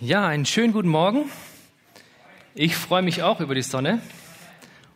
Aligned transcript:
Ja, 0.00 0.26
einen 0.26 0.44
schönen 0.44 0.74
guten 0.74 0.90
Morgen. 0.90 1.24
Ich 2.54 2.76
freue 2.76 3.00
mich 3.00 3.22
auch 3.22 3.40
über 3.40 3.54
die 3.54 3.62
Sonne. 3.62 4.02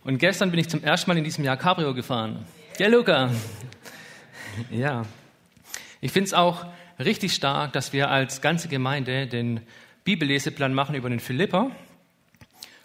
Und 0.05 0.19
gestern 0.19 0.51
bin 0.51 0.61
ich 0.61 0.69
zum 0.69 0.85
ersten 0.85 1.09
Mal 1.09 1.17
in 1.17 1.25
diesem 1.25 1.43
Jahr 1.43 1.57
Cabrio 1.57 1.95
gefahren. 1.95 2.45
Ja, 2.79 2.87
Luca. 2.89 3.31
Ja. 4.71 5.07
Ich 6.03 6.13
finde 6.13 6.27
es 6.27 6.35
auch 6.35 6.67
richtig 6.99 7.33
stark, 7.33 7.73
dass 7.73 7.95
wir 7.95 8.11
als 8.11 8.43
ganze 8.43 8.69
Gemeinde 8.69 9.27
den 9.27 9.61
Bibelleseplan 10.05 10.75
machen 10.75 10.95
über 10.95 11.09
den 11.09 11.21
Philipper. 11.21 11.71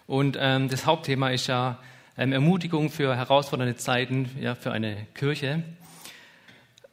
Und 0.06 0.38
ähm, 0.40 0.70
das 0.70 0.86
Hauptthema 0.86 1.28
ist 1.28 1.48
ja 1.48 1.78
ähm, 2.16 2.32
Ermutigung 2.32 2.88
für 2.88 3.14
herausfordernde 3.14 3.76
Zeiten, 3.76 4.30
ja, 4.40 4.54
für 4.54 4.72
eine 4.72 5.06
Kirche. 5.12 5.64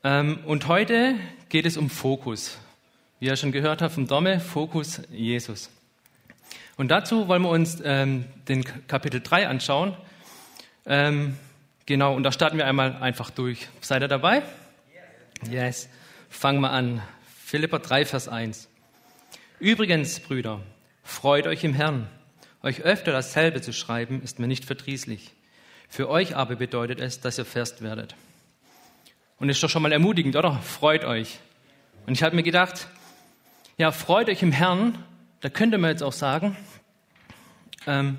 Ähm, 0.03 0.39
und 0.45 0.67
heute 0.67 1.15
geht 1.47 1.65
es 1.65 1.77
um 1.77 1.89
Fokus. 1.89 2.57
Wie 3.23 3.27
ihr 3.27 3.37
schon 3.37 3.53
gehört 3.53 3.81
habt 3.81 3.93
vom 3.93 4.05
Domme, 4.05 4.41
Fokus 4.41 5.01
Jesus. 5.09 5.69
Und 6.75 6.89
dazu 6.89 7.29
wollen 7.29 7.43
wir 7.43 7.51
uns 7.51 7.81
ähm, 7.81 8.25
den 8.49 8.65
Kapitel 8.87 9.21
3 9.21 9.47
anschauen. 9.47 9.95
Ähm, 10.85 11.37
genau, 11.85 12.15
und 12.15 12.23
da 12.23 12.33
starten 12.33 12.57
wir 12.57 12.67
einmal 12.67 12.97
einfach 12.97 13.29
durch. 13.29 13.69
Seid 13.79 14.01
ihr 14.01 14.09
dabei? 14.09 14.41
Yes. 15.49 15.87
Fangen 16.27 16.59
wir 16.59 16.71
an. 16.71 17.01
Philippa 17.45 17.79
3, 17.79 18.03
Vers 18.03 18.27
1. 18.27 18.67
Übrigens, 19.57 20.19
Brüder, 20.19 20.59
freut 21.01 21.47
euch 21.47 21.63
im 21.63 21.73
Herrn. 21.73 22.09
Euch 22.61 22.81
öfter 22.81 23.13
dasselbe 23.13 23.61
zu 23.61 23.71
schreiben, 23.71 24.21
ist 24.21 24.37
mir 24.37 24.47
nicht 24.47 24.65
verdrießlich. 24.65 25.31
Für 25.87 26.09
euch 26.09 26.35
aber 26.35 26.57
bedeutet 26.57 26.99
es, 26.99 27.21
dass 27.21 27.37
ihr 27.37 27.45
fest 27.45 27.81
werdet. 27.81 28.15
Und 29.37 29.47
ist 29.47 29.63
doch 29.63 29.69
schon 29.69 29.81
mal 29.81 29.93
ermutigend, 29.93 30.35
oder? 30.35 30.59
Freut 30.59 31.05
euch. 31.05 31.39
Und 32.05 32.15
ich 32.15 32.23
habe 32.23 32.35
mir 32.35 32.43
gedacht, 32.43 32.89
ja, 33.77 33.91
freut 33.91 34.29
euch 34.29 34.43
im 34.43 34.51
Herrn, 34.51 34.97
da 35.41 35.49
könnte 35.49 35.77
man 35.77 35.89
jetzt 35.89 36.03
auch 36.03 36.13
sagen, 36.13 36.55
ähm, 37.87 38.17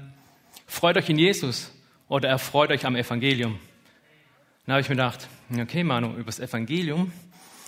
freut 0.67 0.97
euch 0.97 1.09
in 1.09 1.19
Jesus 1.19 1.71
oder 2.09 2.29
erfreut 2.29 2.71
euch 2.71 2.85
am 2.87 2.97
Evangelium. 2.97 3.59
Dann 4.67 4.75
habe 4.75 4.81
ich 4.81 4.89
mir 4.89 4.97
gedacht, 4.97 5.29
okay, 5.57 5.85
Manu, 5.85 6.13
über 6.15 6.25
das 6.25 6.41
Evangelium, 6.41 7.13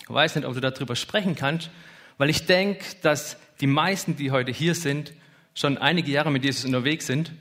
ich 0.00 0.10
weiß 0.10 0.34
nicht, 0.34 0.44
ob 0.46 0.54
du 0.54 0.60
darüber 0.60 0.96
sprechen 0.96 1.36
kannst, 1.36 1.70
weil 2.18 2.28
ich 2.28 2.46
denke, 2.46 2.84
dass 3.02 3.36
die 3.60 3.66
meisten, 3.66 4.16
die 4.16 4.32
heute 4.32 4.50
hier 4.50 4.74
sind, 4.74 5.12
schon 5.54 5.78
einige 5.78 6.10
Jahre 6.10 6.30
mit 6.30 6.44
Jesus 6.44 6.64
unterwegs 6.64 7.06
sind. 7.06 7.32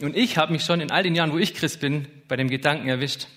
Und 0.00 0.16
ich 0.16 0.38
habe 0.38 0.52
mich 0.52 0.64
schon 0.64 0.80
in 0.80 0.90
all 0.90 1.02
den 1.02 1.14
Jahren, 1.14 1.32
wo 1.32 1.38
ich 1.38 1.54
Christ 1.54 1.80
bin, 1.80 2.08
bei 2.26 2.36
dem 2.36 2.50
Gedanken 2.50 2.88
erwischt, 2.88 3.28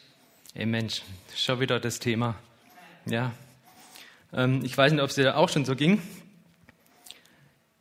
ey 0.53 0.65
Mensch, 0.65 1.03
schon 1.35 1.59
wieder 1.59 1.79
das 1.79 1.99
Thema. 1.99 2.35
Ja. 3.05 3.31
Ähm, 4.33 4.61
ich 4.63 4.77
weiß 4.77 4.91
nicht, 4.91 5.01
ob 5.01 5.09
es 5.09 5.15
dir 5.15 5.37
auch 5.37 5.49
schon 5.49 5.65
so 5.65 5.75
ging. 5.75 6.01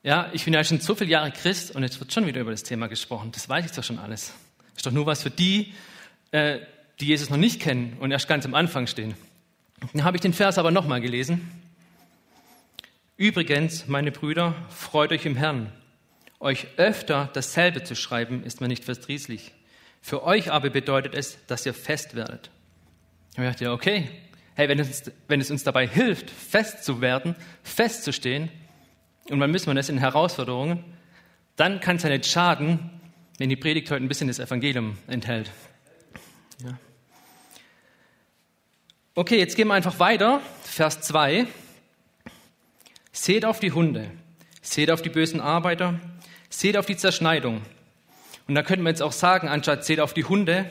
Ja, 0.02 0.30
ich 0.32 0.46
bin 0.46 0.54
ja 0.54 0.64
schon 0.64 0.80
so 0.80 0.94
viele 0.94 1.10
Jahre 1.10 1.30
Christ 1.30 1.76
und 1.76 1.82
jetzt 1.82 2.00
wird 2.00 2.10
schon 2.10 2.26
wieder 2.26 2.40
über 2.40 2.50
das 2.50 2.62
Thema 2.62 2.86
gesprochen. 2.86 3.32
Das 3.32 3.50
weiß 3.50 3.66
ich 3.66 3.72
doch 3.72 3.84
schon 3.84 3.98
alles. 3.98 4.32
Ist 4.74 4.86
doch 4.86 4.92
nur 4.92 5.04
was 5.04 5.22
für 5.22 5.30
die, 5.30 5.74
äh, 6.30 6.60
die 7.00 7.06
Jesus 7.06 7.28
noch 7.28 7.36
nicht 7.36 7.60
kennen 7.60 7.98
und 8.00 8.10
erst 8.10 8.26
ganz 8.26 8.46
am 8.46 8.54
Anfang 8.54 8.86
stehen. 8.86 9.14
Dann 9.92 10.04
habe 10.04 10.16
ich 10.16 10.22
den 10.22 10.32
Vers 10.32 10.56
aber 10.56 10.70
nochmal 10.70 11.02
gelesen. 11.02 11.50
Übrigens, 13.18 13.88
meine 13.88 14.10
Brüder, 14.10 14.54
freut 14.70 15.12
euch 15.12 15.26
im 15.26 15.36
Herrn. 15.36 15.70
Euch 16.38 16.66
öfter 16.78 17.28
dasselbe 17.34 17.84
zu 17.84 17.94
schreiben, 17.94 18.42
ist 18.42 18.62
mir 18.62 18.68
nicht 18.68 18.84
verdrießlich. 18.84 19.52
Für 20.00 20.22
euch 20.24 20.50
aber 20.50 20.70
bedeutet 20.70 21.14
es, 21.14 21.36
dass 21.46 21.66
ihr 21.66 21.74
fest 21.74 22.14
werdet. 22.14 22.50
Und 23.36 23.44
ich 23.44 23.50
dachte, 23.50 23.64
ja, 23.64 23.72
okay, 23.74 24.08
hey, 24.54 24.66
wenn 24.70 24.78
es, 24.78 25.12
wenn 25.28 25.42
es 25.42 25.50
uns 25.50 25.62
dabei 25.62 25.86
hilft, 25.86 26.30
fest 26.30 26.84
zu 26.84 27.02
werden, 27.02 27.36
festzustehen, 27.62 28.48
und 29.30 29.40
wann 29.40 29.50
müssen 29.50 29.66
wir 29.66 29.74
das 29.74 29.88
in 29.88 29.98
Herausforderungen, 29.98 30.84
dann 31.56 31.80
kann 31.80 31.96
es 31.96 32.02
ja 32.02 32.08
nicht 32.08 32.26
schaden, 32.26 32.90
wenn 33.38 33.48
die 33.48 33.56
Predigt 33.56 33.90
heute 33.90 34.04
ein 34.04 34.08
bisschen 34.08 34.28
das 34.28 34.38
Evangelium 34.38 34.98
enthält. 35.06 35.50
Ja. 36.64 36.78
Okay, 39.14 39.38
jetzt 39.38 39.56
gehen 39.56 39.68
wir 39.68 39.74
einfach 39.74 39.98
weiter. 39.98 40.40
Vers 40.62 41.00
2. 41.02 41.46
Seht 43.12 43.44
auf 43.44 43.60
die 43.60 43.72
Hunde, 43.72 44.10
seht 44.62 44.90
auf 44.90 45.02
die 45.02 45.08
bösen 45.08 45.40
Arbeiter, 45.40 45.98
seht 46.48 46.76
auf 46.76 46.86
die 46.86 46.96
Zerschneidung. 46.96 47.62
Und 48.46 48.54
da 48.54 48.62
könnte 48.62 48.82
man 48.82 48.92
jetzt 48.92 49.02
auch 49.02 49.12
sagen, 49.12 49.48
anstatt 49.48 49.84
seht 49.84 50.00
auf 50.00 50.14
die 50.14 50.24
Hunde, 50.24 50.68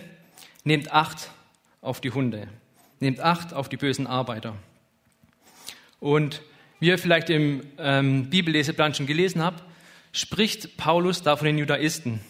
nehmt 0.64 0.92
Acht 0.92 1.32
auf 1.82 2.02
die 2.02 2.12
Hunde. 2.12 2.48
Nehmt 3.00 3.20
Acht 3.20 3.54
auf 3.54 3.70
die 3.70 3.78
bösen 3.78 4.08
Arbeiter. 4.08 4.56
Und 6.00 6.42
wie 6.80 6.88
ihr 6.88 6.98
vielleicht 6.98 7.30
im 7.30 7.64
ähm, 7.78 8.30
Bibelleseplan 8.30 8.94
schon 8.94 9.08
gelesen 9.08 9.44
habt, 9.44 9.64
spricht 10.12 10.78
Paulus 10.78 11.22
da 11.22 11.36
von 11.36 11.46
den 11.46 11.58
Judaisten. 11.58 12.22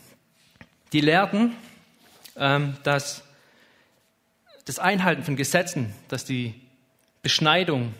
Die 0.91 1.01
lehrten, 1.01 1.53
ähm, 2.35 2.75
dass 2.83 3.23
das 4.65 4.79
Einhalten 4.79 5.23
von 5.23 5.35
Gesetzen, 5.35 5.93
dass 6.07 6.25
die 6.25 6.53
Beschneidung, 7.21 7.93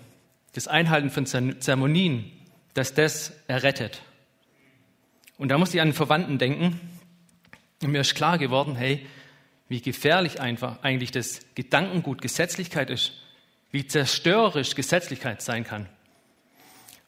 das 0.53 0.67
Einhalten 0.67 1.09
von 1.09 1.25
Zeremonien, 1.25 2.31
dass 2.73 2.93
das 2.93 3.33
errettet. 3.47 4.01
Und 5.37 5.49
da 5.49 5.57
musste 5.57 5.77
ich 5.77 5.81
an 5.81 5.89
den 5.89 5.93
Verwandten 5.95 6.37
denken. 6.37 6.79
Und 7.81 7.91
mir 7.91 8.01
ist 8.01 8.15
klar 8.15 8.37
geworden, 8.37 8.75
hey, 8.75 9.05
wie 9.67 9.81
gefährlich 9.81 10.41
einfach 10.41 10.83
eigentlich 10.83 11.11
das 11.11 11.41
Gedankengut 11.55 12.21
Gesetzlichkeit 12.21 12.89
ist, 12.89 13.13
wie 13.71 13.85
zerstörerisch 13.85 14.75
Gesetzlichkeit 14.75 15.41
sein 15.41 15.63
kann. 15.63 15.87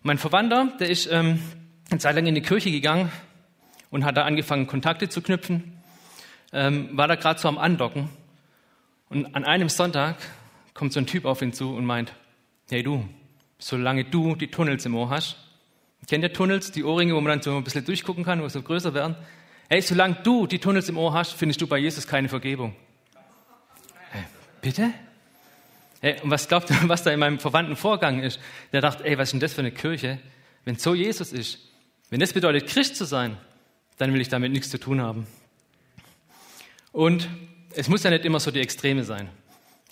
Mein 0.03 0.17
Verwandter, 0.17 0.73
der 0.79 0.89
ist 0.89 1.05
ähm, 1.11 1.39
eine 1.91 1.99
Zeit 1.99 2.15
lang 2.15 2.25
in 2.25 2.33
die 2.33 2.41
Kirche 2.41 2.71
gegangen 2.71 3.11
und 3.91 4.03
hat 4.03 4.17
da 4.17 4.23
angefangen, 4.23 4.65
Kontakte 4.65 5.09
zu 5.09 5.21
knüpfen, 5.21 5.79
ähm, 6.53 6.89
war 6.97 7.07
da 7.07 7.13
gerade 7.13 7.39
so 7.39 7.47
am 7.47 7.59
Andocken. 7.59 8.09
Und 9.09 9.35
an 9.35 9.45
einem 9.45 9.69
Sonntag 9.69 10.15
kommt 10.73 10.91
so 10.91 10.99
ein 10.99 11.05
Typ 11.05 11.25
auf 11.25 11.43
ihn 11.43 11.53
zu 11.53 11.75
und 11.75 11.85
meint, 11.85 12.13
hey 12.71 12.81
du, 12.81 13.07
solange 13.59 14.03
du 14.03 14.35
die 14.35 14.47
Tunnels 14.47 14.87
im 14.87 14.95
Ohr 14.95 15.11
hast, 15.11 15.37
kennt 16.07 16.23
ihr 16.23 16.33
Tunnels, 16.33 16.71
die 16.71 16.83
Ohrringe, 16.83 17.13
wo 17.13 17.21
man 17.21 17.33
dann 17.33 17.41
so 17.43 17.55
ein 17.55 17.63
bisschen 17.63 17.85
durchgucken 17.85 18.23
kann, 18.23 18.41
wo 18.41 18.47
sie 18.47 18.59
größer 18.59 18.95
werden? 18.95 19.15
Hey, 19.69 19.83
solange 19.83 20.15
du 20.23 20.47
die 20.47 20.57
Tunnels 20.57 20.89
im 20.89 20.97
Ohr 20.97 21.13
hast, 21.13 21.33
findest 21.33 21.61
du 21.61 21.67
bei 21.67 21.77
Jesus 21.77 22.07
keine 22.07 22.27
Vergebung. 22.27 22.75
Hey, 24.09 24.23
bitte? 24.63 24.91
Hey, 26.01 26.19
und 26.21 26.31
was 26.31 26.47
glaubt 26.47 26.69
ihr, 26.69 26.77
was 26.87 27.03
da 27.03 27.11
in 27.11 27.19
meinem 27.19 27.39
Verwandten 27.39 27.75
vorgegangen 27.75 28.23
ist? 28.23 28.39
Der 28.73 28.81
dachte, 28.81 29.05
ey, 29.05 29.17
was 29.17 29.29
ist 29.29 29.33
denn 29.33 29.39
das 29.39 29.53
für 29.53 29.61
eine 29.61 29.71
Kirche? 29.71 30.19
Wenn 30.65 30.75
so 30.75 30.93
Jesus 30.93 31.31
ist, 31.31 31.59
wenn 32.09 32.19
das 32.19 32.33
bedeutet, 32.33 32.67
Christ 32.67 32.95
zu 32.97 33.05
sein, 33.05 33.37
dann 33.97 34.13
will 34.13 34.19
ich 34.19 34.29
damit 34.29 34.51
nichts 34.51 34.69
zu 34.69 34.79
tun 34.79 34.99
haben. 34.99 35.27
Und 36.91 37.29
es 37.73 37.87
muss 37.87 38.03
ja 38.03 38.09
nicht 38.09 38.25
immer 38.25 38.39
so 38.39 38.51
die 38.51 38.59
Extreme 38.59 39.03
sein. 39.03 39.29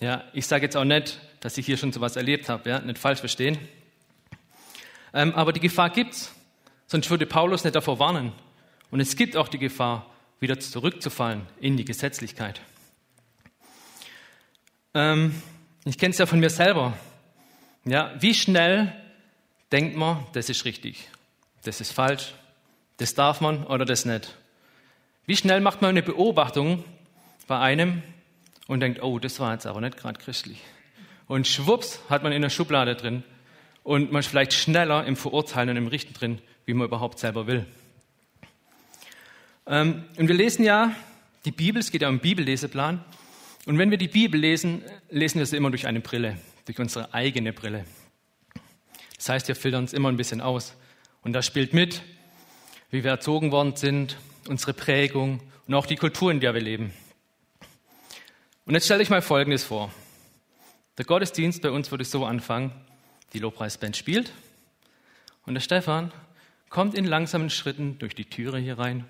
Ja, 0.00 0.24
ich 0.32 0.46
sage 0.46 0.64
jetzt 0.64 0.76
auch 0.76 0.84
nicht, 0.84 1.20
dass 1.40 1.56
ich 1.56 1.64
hier 1.64 1.76
schon 1.76 1.92
sowas 1.92 2.16
erlebt 2.16 2.48
habe, 2.48 2.68
ja, 2.68 2.80
nicht 2.80 2.98
falsch 2.98 3.20
verstehen. 3.20 3.58
Ähm, 5.14 5.34
aber 5.34 5.52
die 5.52 5.60
Gefahr 5.60 5.90
gibt's, 5.90 6.34
sonst 6.86 7.08
würde 7.08 7.26
Paulus 7.26 7.64
nicht 7.64 7.76
davor 7.76 7.98
warnen. 7.98 8.32
Und 8.90 9.00
es 9.00 9.16
gibt 9.16 9.36
auch 9.36 9.48
die 9.48 9.58
Gefahr, 9.58 10.06
wieder 10.40 10.58
zurückzufallen 10.58 11.46
in 11.60 11.76
die 11.76 11.84
Gesetzlichkeit. 11.84 12.60
Ähm, 14.94 15.34
ich 15.84 15.98
kenne 15.98 16.12
es 16.12 16.18
ja 16.18 16.26
von 16.26 16.40
mir 16.40 16.50
selber. 16.50 16.96
Ja, 17.84 18.12
wie 18.20 18.34
schnell 18.34 18.92
denkt 19.72 19.96
man, 19.96 20.26
das 20.32 20.48
ist 20.48 20.64
richtig, 20.64 21.08
das 21.64 21.80
ist 21.80 21.92
falsch, 21.92 22.34
das 22.98 23.14
darf 23.14 23.40
man 23.40 23.64
oder 23.64 23.84
das 23.84 24.04
nicht? 24.04 24.36
Wie 25.26 25.36
schnell 25.36 25.60
macht 25.60 25.80
man 25.80 25.90
eine 25.90 26.02
Beobachtung 26.02 26.84
bei 27.46 27.58
einem 27.58 28.02
und 28.66 28.80
denkt, 28.80 29.02
oh, 29.02 29.18
das 29.18 29.40
war 29.40 29.52
jetzt 29.52 29.66
aber 29.66 29.80
nicht 29.80 29.96
gerade 29.96 30.20
christlich. 30.20 30.60
Und 31.26 31.46
schwupps 31.46 32.00
hat 32.10 32.22
man 32.22 32.32
in 32.32 32.42
der 32.42 32.50
Schublade 32.50 32.94
drin 32.94 33.22
und 33.82 34.12
man 34.12 34.20
ist 34.20 34.26
vielleicht 34.26 34.52
schneller 34.52 35.06
im 35.06 35.16
Verurteilen 35.16 35.70
und 35.70 35.76
im 35.76 35.86
Richten 35.86 36.12
drin, 36.12 36.38
wie 36.66 36.74
man 36.74 36.86
überhaupt 36.86 37.18
selber 37.18 37.46
will. 37.46 37.64
Ähm, 39.66 40.04
und 40.16 40.28
wir 40.28 40.34
lesen 40.34 40.64
ja 40.64 40.94
die 41.44 41.52
Bibel, 41.52 41.80
es 41.80 41.90
geht 41.90 42.02
ja 42.02 42.08
um 42.08 42.18
Bibelleseplan. 42.18 43.02
Und 43.66 43.78
wenn 43.78 43.90
wir 43.90 43.98
die 43.98 44.08
Bibel 44.08 44.40
lesen, 44.40 44.82
lesen 45.10 45.38
wir 45.38 45.46
sie 45.46 45.56
immer 45.56 45.70
durch 45.70 45.86
eine 45.86 46.00
Brille, 46.00 46.38
durch 46.64 46.78
unsere 46.78 47.12
eigene 47.12 47.52
Brille. 47.52 47.84
Das 49.16 49.28
heißt, 49.28 49.48
wir 49.48 49.54
filtern 49.54 49.82
uns 49.82 49.92
immer 49.92 50.08
ein 50.08 50.16
bisschen 50.16 50.40
aus. 50.40 50.74
Und 51.22 51.34
da 51.34 51.42
spielt 51.42 51.74
mit, 51.74 52.02
wie 52.90 53.04
wir 53.04 53.10
erzogen 53.10 53.52
worden 53.52 53.76
sind, 53.76 54.16
unsere 54.48 54.72
Prägung 54.72 55.40
und 55.66 55.74
auch 55.74 55.86
die 55.86 55.96
Kultur, 55.96 56.30
in 56.30 56.40
der 56.40 56.54
wir 56.54 56.62
leben. 56.62 56.92
Und 58.64 58.74
jetzt 58.74 58.86
stelle 58.86 59.02
ich 59.02 59.10
mal 59.10 59.22
Folgendes 59.22 59.64
vor. 59.64 59.92
Der 60.96 61.04
Gottesdienst 61.04 61.62
bei 61.62 61.70
uns 61.70 61.90
würde 61.90 62.04
so 62.04 62.24
anfangen, 62.24 62.72
die 63.32 63.38
Lobpreisband 63.38 63.96
spielt 63.96 64.32
und 65.46 65.54
der 65.54 65.60
Stefan 65.60 66.12
kommt 66.68 66.94
in 66.94 67.04
langsamen 67.04 67.50
Schritten 67.50 67.98
durch 67.98 68.14
die 68.14 68.24
Türe 68.24 68.58
hier 68.58 68.78
rein. 68.78 69.04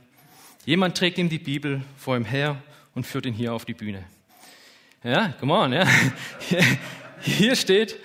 Jemand 0.66 0.96
trägt 0.96 1.18
ihm 1.18 1.28
die 1.28 1.38
Bibel 1.38 1.82
vor 1.96 2.16
ihm 2.16 2.24
her 2.24 2.62
und 2.94 3.06
führt 3.06 3.26
ihn 3.26 3.34
hier 3.34 3.54
auf 3.54 3.64
die 3.64 3.74
Bühne. 3.74 4.04
Ja, 5.02 5.32
come 5.40 5.54
on, 5.54 5.72
ja. 5.72 5.86
Hier 7.22 7.56
steht, 7.56 7.96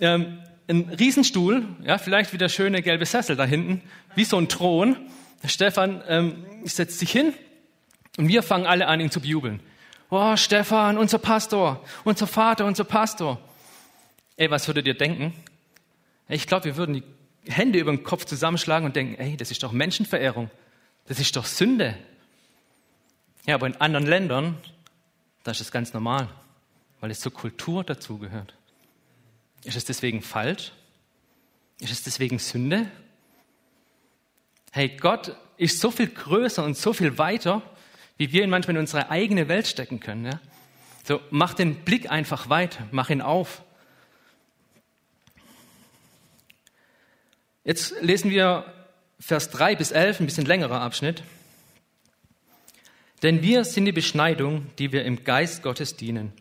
ähm, 0.00 0.40
einen 0.66 0.88
Riesenstuhl, 0.88 1.64
ja, 1.84 1.98
vielleicht 1.98 2.32
wie 2.32 2.38
der 2.38 2.48
schöne 2.48 2.82
gelbe 2.82 3.06
Sessel 3.06 3.36
da 3.36 3.44
hinten, 3.44 3.82
wie 4.14 4.24
so 4.24 4.36
ein 4.38 4.48
Thron. 4.48 4.96
Stefan 5.46 6.02
ähm, 6.08 6.44
setzt 6.64 6.98
sich 6.98 7.12
hin 7.12 7.34
und 8.16 8.28
wir 8.28 8.42
fangen 8.42 8.66
alle 8.66 8.88
an, 8.88 9.00
ihn 9.00 9.10
zu 9.10 9.20
bejubeln. 9.20 9.60
Oh, 10.10 10.36
Stefan, 10.36 10.98
unser 10.98 11.18
Pastor, 11.18 11.84
unser 12.04 12.26
Vater, 12.26 12.64
unser 12.66 12.84
Pastor. 12.84 13.40
Ey, 14.36 14.50
was 14.50 14.66
würdet 14.66 14.86
ihr 14.86 14.94
denken? 14.94 15.34
Ich 16.28 16.46
glaube, 16.46 16.64
wir 16.64 16.76
würden 16.76 16.94
die 16.94 17.04
Hände 17.52 17.78
über 17.78 17.92
den 17.92 18.02
Kopf 18.02 18.24
zusammenschlagen 18.24 18.86
und 18.86 18.96
denken, 18.96 19.20
ey, 19.20 19.36
das 19.36 19.50
ist 19.50 19.62
doch 19.62 19.72
Menschenverehrung. 19.72 20.50
Das 21.06 21.20
ist 21.20 21.36
doch 21.36 21.44
Sünde. 21.44 21.96
Ja, 23.46 23.56
aber 23.56 23.66
in 23.66 23.76
anderen 23.76 24.06
Ländern, 24.06 24.56
da 25.44 25.52
ist 25.52 25.60
es 25.60 25.70
ganz 25.70 25.92
normal, 25.92 26.28
weil 27.00 27.10
es 27.10 27.20
zur 27.20 27.32
Kultur 27.32 27.84
dazugehört. 27.84 28.54
Ist 29.62 29.76
es 29.76 29.84
deswegen 29.84 30.22
falsch? 30.22 30.72
Ist 31.78 31.92
es 31.92 32.02
deswegen 32.02 32.38
Sünde? 32.38 32.90
Hey, 34.72 34.88
Gott 34.88 35.36
ist 35.56 35.80
so 35.80 35.90
viel 35.90 36.08
größer 36.08 36.64
und 36.64 36.76
so 36.76 36.92
viel 36.92 37.18
weiter, 37.18 37.62
wie 38.16 38.32
wir 38.32 38.42
ihn 38.42 38.50
manchmal 38.50 38.76
in 38.76 38.80
unsere 38.80 39.10
eigene 39.10 39.48
Welt 39.48 39.66
stecken 39.66 40.00
können. 40.00 40.24
Ja? 40.24 40.40
So, 41.04 41.20
mach 41.30 41.54
den 41.54 41.84
Blick 41.84 42.10
einfach 42.10 42.48
weit, 42.48 42.78
mach 42.90 43.10
ihn 43.10 43.20
auf. 43.20 43.62
Jetzt 47.64 48.00
lesen 48.00 48.30
wir 48.30 48.72
Vers 49.20 49.50
3 49.50 49.76
bis 49.76 49.90
11, 49.90 50.20
ein 50.20 50.26
bisschen 50.26 50.46
längerer 50.46 50.80
Abschnitt. 50.80 51.22
Denn 53.24 53.42
wir 53.42 53.64
sind 53.64 53.86
die 53.86 53.92
Beschneidung, 53.92 54.66
die 54.78 54.92
wir 54.92 55.06
im 55.06 55.24
Geist 55.24 55.62
Gottes 55.62 55.96
dienen 55.96 56.34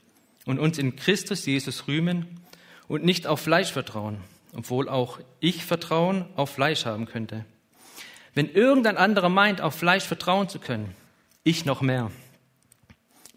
und 0.45 0.59
uns 0.59 0.77
in 0.77 0.97
Christus 0.97 1.45
Jesus 1.45 1.88
rühmen 1.88 2.41
und 2.89 3.06
nicht 3.06 3.25
auf 3.25 3.39
Fleisch 3.39 3.71
vertrauen, 3.71 4.18
obwohl 4.53 4.89
auch 4.89 5.21
ich 5.39 5.63
Vertrauen 5.63 6.25
auf 6.35 6.50
Fleisch 6.50 6.85
haben 6.85 7.06
könnte. 7.06 7.45
Wenn 8.33 8.51
irgendein 8.51 8.97
anderer 8.97 9.30
meint, 9.30 9.62
auf 9.62 9.75
Fleisch 9.75 10.03
vertrauen 10.03 10.50
zu 10.50 10.59
können, 10.59 10.94
ich 11.45 11.63
noch 11.63 11.80
mehr. 11.80 12.12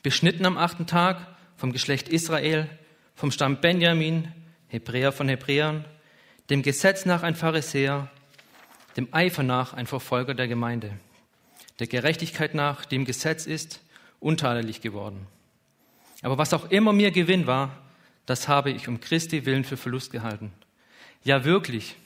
Beschnitten 0.02 0.44
am 0.44 0.58
achten 0.58 0.88
Tag 0.88 1.37
vom 1.56 1.72
Geschlecht 1.72 2.08
Israel, 2.08 2.69
vom 3.14 3.31
Stamm 3.31 3.60
Benjamin, 3.60 4.26
Hebräer 4.66 5.12
von 5.12 5.28
Hebräern, 5.28 5.84
dem 6.50 6.62
Gesetz 6.62 7.06
nach 7.06 7.22
ein 7.22 7.37
Pharisäer, 7.37 8.10
dem 8.96 9.06
Eifer 9.12 9.44
nach 9.44 9.72
ein 9.72 9.87
Verfolger 9.87 10.34
der 10.34 10.49
Gemeinde, 10.49 10.99
der 11.78 11.87
Gerechtigkeit 11.87 12.55
nach, 12.55 12.84
dem 12.84 13.05
Gesetz 13.05 13.46
ist, 13.46 13.81
untadelig 14.20 14.81
geworden. 14.81 15.26
Aber 16.23 16.38
was 16.38 16.55
auch 16.55 16.70
immer 16.70 16.93
mir 16.93 17.11
Gewinn 17.11 17.46
war, 17.46 17.82
das 18.25 18.49
habe 18.49 18.70
ich 18.70 18.88
um 18.88 19.00
Christi 19.00 19.46
willen 19.46 19.64
für 19.64 19.76
Verlust 19.76 20.11
gehalten. 20.11 20.52
Ja, 21.23 21.44
wirklich. 21.44 21.96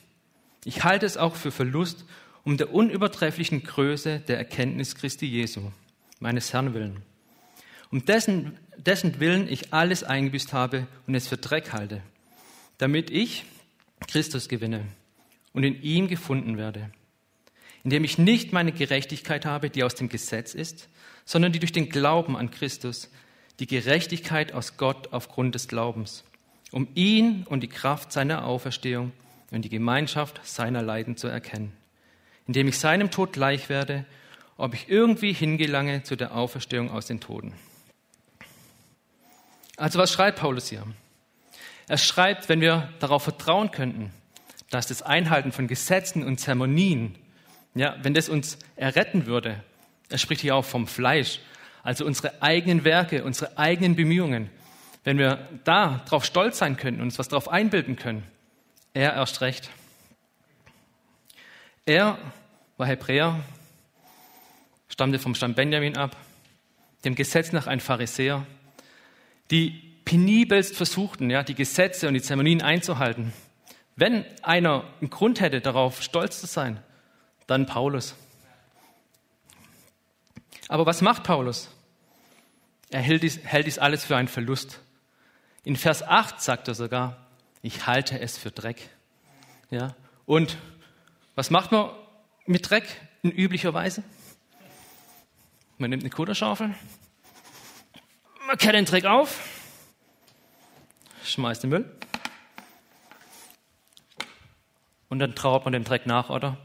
Ich 0.65 0.83
halte 0.83 1.05
es 1.05 1.17
auch 1.17 1.35
für 1.35 1.51
Verlust 1.51 2.05
um 2.43 2.57
der 2.57 2.73
unübertrefflichen 2.73 3.63
Größe 3.63 4.19
der 4.19 4.37
Erkenntnis 4.37 4.95
Christi 4.95 5.25
Jesu, 5.25 5.71
meines 6.19 6.53
Herrn 6.53 6.73
willen. 6.73 7.01
Um 7.91 8.05
dessen, 8.05 8.57
dessen 8.77 9.19
Willen 9.19 9.47
ich 9.47 9.73
alles 9.73 10.03
eingebüßt 10.03 10.53
habe 10.53 10.87
und 11.07 11.15
es 11.15 11.27
für 11.27 11.37
Dreck 11.37 11.73
halte, 11.73 12.01
damit 12.77 13.09
ich 13.09 13.45
Christus 14.07 14.47
gewinne 14.47 14.85
und 15.53 15.63
in 15.63 15.81
ihm 15.81 16.07
gefunden 16.07 16.57
werde, 16.57 16.89
indem 17.83 18.03
ich 18.03 18.17
nicht 18.17 18.53
meine 18.53 18.71
Gerechtigkeit 18.71 19.45
habe, 19.45 19.69
die 19.69 19.83
aus 19.83 19.95
dem 19.95 20.09
Gesetz 20.09 20.53
ist, 20.53 20.87
sondern 21.25 21.51
die 21.51 21.59
durch 21.59 21.71
den 21.71 21.89
Glauben 21.89 22.37
an 22.37 22.51
Christus, 22.51 23.09
die 23.59 23.67
Gerechtigkeit 23.67 24.53
aus 24.53 24.77
Gott 24.77 25.13
aufgrund 25.13 25.55
des 25.55 25.67
Glaubens, 25.67 26.23
um 26.71 26.87
ihn 26.95 27.45
und 27.47 27.61
die 27.61 27.67
Kraft 27.67 28.11
seiner 28.11 28.45
Auferstehung 28.45 29.11
und 29.51 29.63
die 29.63 29.69
Gemeinschaft 29.69 30.41
seiner 30.43 30.81
Leiden 30.81 31.17
zu 31.17 31.27
erkennen, 31.27 31.73
indem 32.47 32.67
ich 32.67 32.79
seinem 32.79 33.11
Tod 33.11 33.33
gleich 33.33 33.69
werde, 33.69 34.05
ob 34.57 34.73
ich 34.73 34.89
irgendwie 34.89 35.33
hingelange 35.33 36.03
zu 36.03 36.15
der 36.15 36.35
Auferstehung 36.35 36.91
aus 36.91 37.07
den 37.07 37.19
Toten. 37.19 37.53
Also 39.77 39.97
was 39.97 40.11
schreibt 40.11 40.39
Paulus 40.39 40.69
hier? 40.69 40.85
Er 41.87 41.97
schreibt, 41.97 42.47
wenn 42.47 42.61
wir 42.61 42.93
darauf 42.99 43.23
vertrauen 43.23 43.71
könnten, 43.71 44.11
dass 44.69 44.87
das 44.87 45.01
Einhalten 45.01 45.51
von 45.51 45.67
Gesetzen 45.67 46.23
und 46.23 46.39
Zeremonien, 46.39 47.15
ja, 47.73 47.95
wenn 48.01 48.13
das 48.13 48.29
uns 48.29 48.57
erretten 48.75 49.25
würde, 49.25 49.63
er 50.09 50.17
spricht 50.17 50.41
hier 50.41 50.55
auch 50.55 50.65
vom 50.65 50.87
Fleisch, 50.87 51.39
also 51.83 52.05
unsere 52.05 52.41
eigenen 52.41 52.83
Werke, 52.83 53.23
unsere 53.23 53.57
eigenen 53.57 53.95
Bemühungen, 53.95 54.49
wenn 55.03 55.17
wir 55.17 55.47
da 55.63 56.03
drauf 56.07 56.25
stolz 56.25 56.59
sein 56.59 56.77
könnten 56.77 57.01
und 57.01 57.07
uns 57.07 57.19
was 57.19 57.29
darauf 57.29 57.49
einbilden 57.49 57.95
können, 57.95 58.23
er 58.93 59.13
erst 59.13 59.41
recht. 59.41 59.69
Er 61.85 62.17
war 62.77 62.87
Hebräer, 62.87 63.39
stammte 64.89 65.17
vom 65.17 65.33
Stamm 65.33 65.55
Benjamin 65.55 65.97
ab, 65.97 66.15
dem 67.05 67.15
Gesetz 67.15 67.51
nach 67.51 67.67
ein 67.67 67.79
Pharisäer, 67.79 68.45
die 69.49 69.91
penibelst 70.05 70.75
versuchten, 70.75 71.29
ja, 71.29 71.43
die 71.43 71.55
Gesetze 71.55 72.07
und 72.07 72.13
die 72.13 72.21
Zeremonien 72.21 72.61
einzuhalten. 72.61 73.33
Wenn 73.95 74.25
einer 74.43 74.83
einen 74.99 75.09
Grund 75.09 75.41
hätte, 75.41 75.61
darauf 75.61 76.01
stolz 76.01 76.41
zu 76.41 76.47
sein, 76.47 76.79
dann 77.51 77.65
Paulus. 77.65 78.15
Aber 80.69 80.85
was 80.85 81.01
macht 81.01 81.23
Paulus? 81.23 81.69
Er 82.89 83.01
hält 83.01 83.23
dies, 83.23 83.39
hält 83.43 83.67
dies 83.67 83.77
alles 83.77 84.05
für 84.05 84.15
einen 84.15 84.29
Verlust. 84.29 84.79
In 85.63 85.75
Vers 85.75 86.01
8 86.01 86.41
sagt 86.41 86.69
er 86.69 86.75
sogar, 86.75 87.17
ich 87.61 87.85
halte 87.85 88.19
es 88.19 88.37
für 88.37 88.51
Dreck. 88.51 88.89
Ja? 89.69 89.95
Und 90.25 90.57
was 91.35 91.49
macht 91.49 91.71
man 91.71 91.91
mit 92.45 92.69
Dreck 92.69 92.85
in 93.21 93.31
üblicher 93.31 93.73
Weise? 93.73 94.03
Man 95.77 95.89
nimmt 95.89 96.03
eine 96.03 96.09
Kutterschaufel, 96.09 96.73
man 98.47 98.57
kehrt 98.57 98.75
den 98.75 98.85
Dreck 98.85 99.05
auf, 99.05 99.39
schmeißt 101.23 101.63
den 101.63 101.71
Müll 101.71 101.97
und 105.09 105.19
dann 105.19 105.35
trauert 105.35 105.65
man 105.65 105.73
dem 105.73 105.83
Dreck 105.83 106.05
nach, 106.05 106.29
oder? 106.29 106.57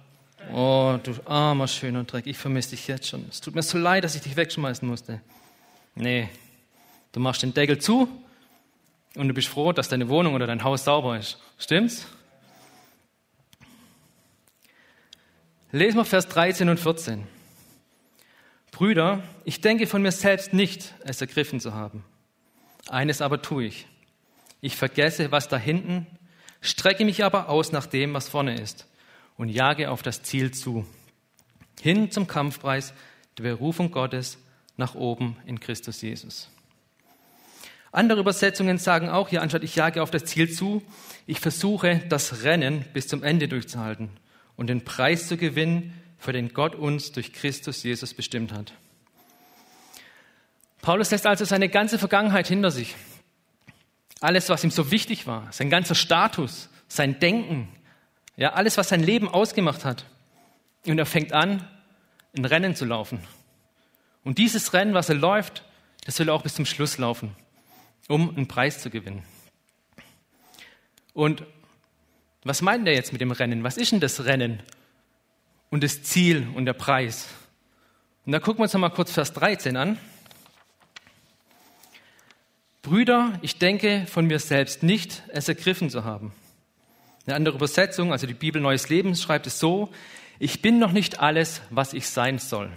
Oh, 0.53 0.99
du 1.03 1.13
armer, 1.25 1.67
schöner 1.67 2.05
Dreck, 2.05 2.27
ich 2.27 2.39
vermisse 2.39 2.71
dich 2.71 2.87
jetzt 2.87 3.09
schon. 3.09 3.27
Es 3.29 3.41
tut 3.41 3.55
mir 3.55 3.63
so 3.63 3.79
leid, 3.79 4.05
dass 4.05 4.15
ich 4.15 4.23
dich 4.23 4.37
wegschmeißen 4.37 4.87
musste. 4.87 5.21
Nee, 5.95 6.29
du 7.13 7.21
machst 7.21 7.43
den 7.43 7.53
Deckel 7.53 7.79
zu 7.79 8.09
und 9.17 9.29
du 9.29 9.35
bist 9.35 9.49
froh, 9.49 9.73
dass 9.73 9.89
deine 9.89 10.09
Wohnung 10.09 10.35
oder 10.35 10.47
dein 10.47 10.63
Haus 10.63 10.85
sauber 10.85 11.19
ist. 11.19 11.39
Stimmt's? 11.59 12.07
Lesen 15.73 15.97
wir 15.99 16.05
Vers 16.05 16.29
13 16.29 16.69
und 16.69 16.79
14. 16.79 17.27
Brüder, 18.71 19.23
ich 19.45 19.61
denke 19.61 19.87
von 19.87 20.03
mir 20.03 20.13
selbst 20.13 20.53
nicht, 20.53 20.95
es 21.03 21.21
ergriffen 21.21 21.61
zu 21.61 21.75
haben. 21.75 22.05
Eines 22.89 23.21
aber 23.21 23.43
tue 23.43 23.65
ich. 23.65 23.87
Ich 24.61 24.77
vergesse, 24.77 25.33
was 25.33 25.49
da 25.49 25.57
hinten, 25.57 26.07
strecke 26.61 27.05
mich 27.05 27.25
aber 27.25 27.49
aus 27.49 27.73
nach 27.73 27.87
dem, 27.87 28.15
was 28.15 28.29
vorne 28.29 28.61
ist 28.61 28.87
und 29.37 29.49
jage 29.49 29.91
auf 29.91 30.03
das 30.03 30.23
Ziel 30.23 30.53
zu. 30.53 30.87
Hin 31.81 32.11
zum 32.11 32.27
Kampfpreis 32.27 32.95
der 33.37 33.45
Berufung 33.45 33.91
Gottes 33.91 34.39
nach 34.77 34.95
oben 34.95 35.37
in 35.47 35.61
Christus 35.61 36.01
Jesus. 36.03 36.49
Andere 37.93 38.21
Übersetzungen 38.21 38.79
sagen 38.79 39.09
auch 39.09 39.29
hier, 39.29 39.43
anstatt 39.43 39.65
ich 39.65 39.77
jage 39.77 40.03
auf 40.03 40.11
das 40.11 40.25
Ziel 40.25 40.51
zu, 40.51 40.83
ich 41.27 41.41
versuche 41.41 42.03
das 42.09 42.43
Rennen 42.43 42.85
bis 42.93 43.09
zum 43.09 43.23
Ende 43.23 43.49
durchzuhalten 43.49 44.11
und 44.57 44.67
den 44.69 44.85
Preis 44.85 45.29
zu 45.29 45.37
gewinnen, 45.37 45.95
für 46.19 46.33
den 46.33 46.53
Gott 46.53 46.75
uns 46.75 47.13
durch 47.13 47.33
Christus 47.33 47.83
Jesus 47.83 48.15
bestimmt 48.15 48.53
hat. 48.53 48.73
Paulus 50.83 51.11
lässt 51.11 51.27
also 51.27 51.45
seine 51.45 51.69
ganze 51.69 51.99
Vergangenheit 51.99 52.49
hinter 52.49 52.71
sich. 52.71 52.95
Alles, 54.21 54.49
was 54.49 54.65
ihm 54.65 54.71
so 54.71 54.91
wichtig 54.91 55.27
war, 55.27 55.51
sein 55.53 55.69
ganzer 55.69 55.95
Status, 55.95 56.69
sein 56.89 57.19
Denken, 57.19 57.69
ja, 58.37 58.53
alles, 58.53 58.77
was 58.77 58.89
sein 58.89 59.03
Leben 59.03 59.29
ausgemacht 59.29 59.85
hat. 59.85 60.05
Und 60.87 60.99
er 60.99 61.07
fängt 61.07 61.33
an, 61.33 61.67
ein 62.37 62.45
Rennen 62.45 62.75
zu 62.75 62.85
laufen. 62.85 63.21
Und 64.25 64.39
dieses 64.39 64.73
Rennen, 64.73 64.95
was 64.95 65.09
er 65.09 65.15
läuft, 65.15 65.65
das 66.05 66.19
will 66.19 66.29
er 66.29 66.35
auch 66.35 66.43
bis 66.43 66.55
zum 66.55 66.67
Schluss 66.67 66.99
laufen, 66.99 67.35
um 68.09 68.31
einen 68.37 68.47
Preis 68.47 68.81
zu 68.81 68.91
gewinnen. 68.91 69.23
Und 71.15 71.45
was 72.45 72.63
meint 72.63 72.87
er 72.87 72.95
jetzt 72.95 73.13
mit 73.13 73.21
dem 73.21 73.31
Rennen? 73.31 73.65
Was 73.65 73.77
ist 73.77 73.93
denn 73.93 74.01
das 74.01 74.25
Rennen 74.25 74.63
und 75.71 75.83
das 75.83 76.03
Ziel 76.03 76.47
und 76.55 76.67
der 76.67 76.75
Preis? 76.75 77.29
Und 78.25 78.33
da 78.33 78.39
gucken 78.39 78.59
wir 78.59 78.65
uns 78.65 78.73
noch 78.73 78.81
mal 78.81 78.91
kurz 78.91 79.13
Vers 79.13 79.33
13 79.33 79.77
an. 79.77 79.99
Brüder, 82.83 83.39
ich 83.43 83.59
denke 83.59 84.07
von 84.07 84.27
mir 84.27 84.39
selbst 84.39 84.83
nicht, 84.83 85.23
es 85.29 85.49
ergriffen 85.49 85.91
zu 85.91 86.05
haben. 86.05 86.33
Eine 87.27 87.37
andere 87.37 87.57
Übersetzung, 87.57 88.13
also 88.13 88.27
die 88.27 88.35
Bibel 88.35 88.63
Neues 88.63 88.89
Leben, 88.89 89.15
schreibt 89.17 89.47
es 89.47 89.59
so, 89.59 89.91
ich 90.39 90.63
bin 90.63 90.79
noch 90.79 90.93
nicht 90.93 91.19
alles, 91.21 91.61
was 91.71 91.93
ich 91.93 92.09
sein 92.09 92.39
soll 92.39 92.71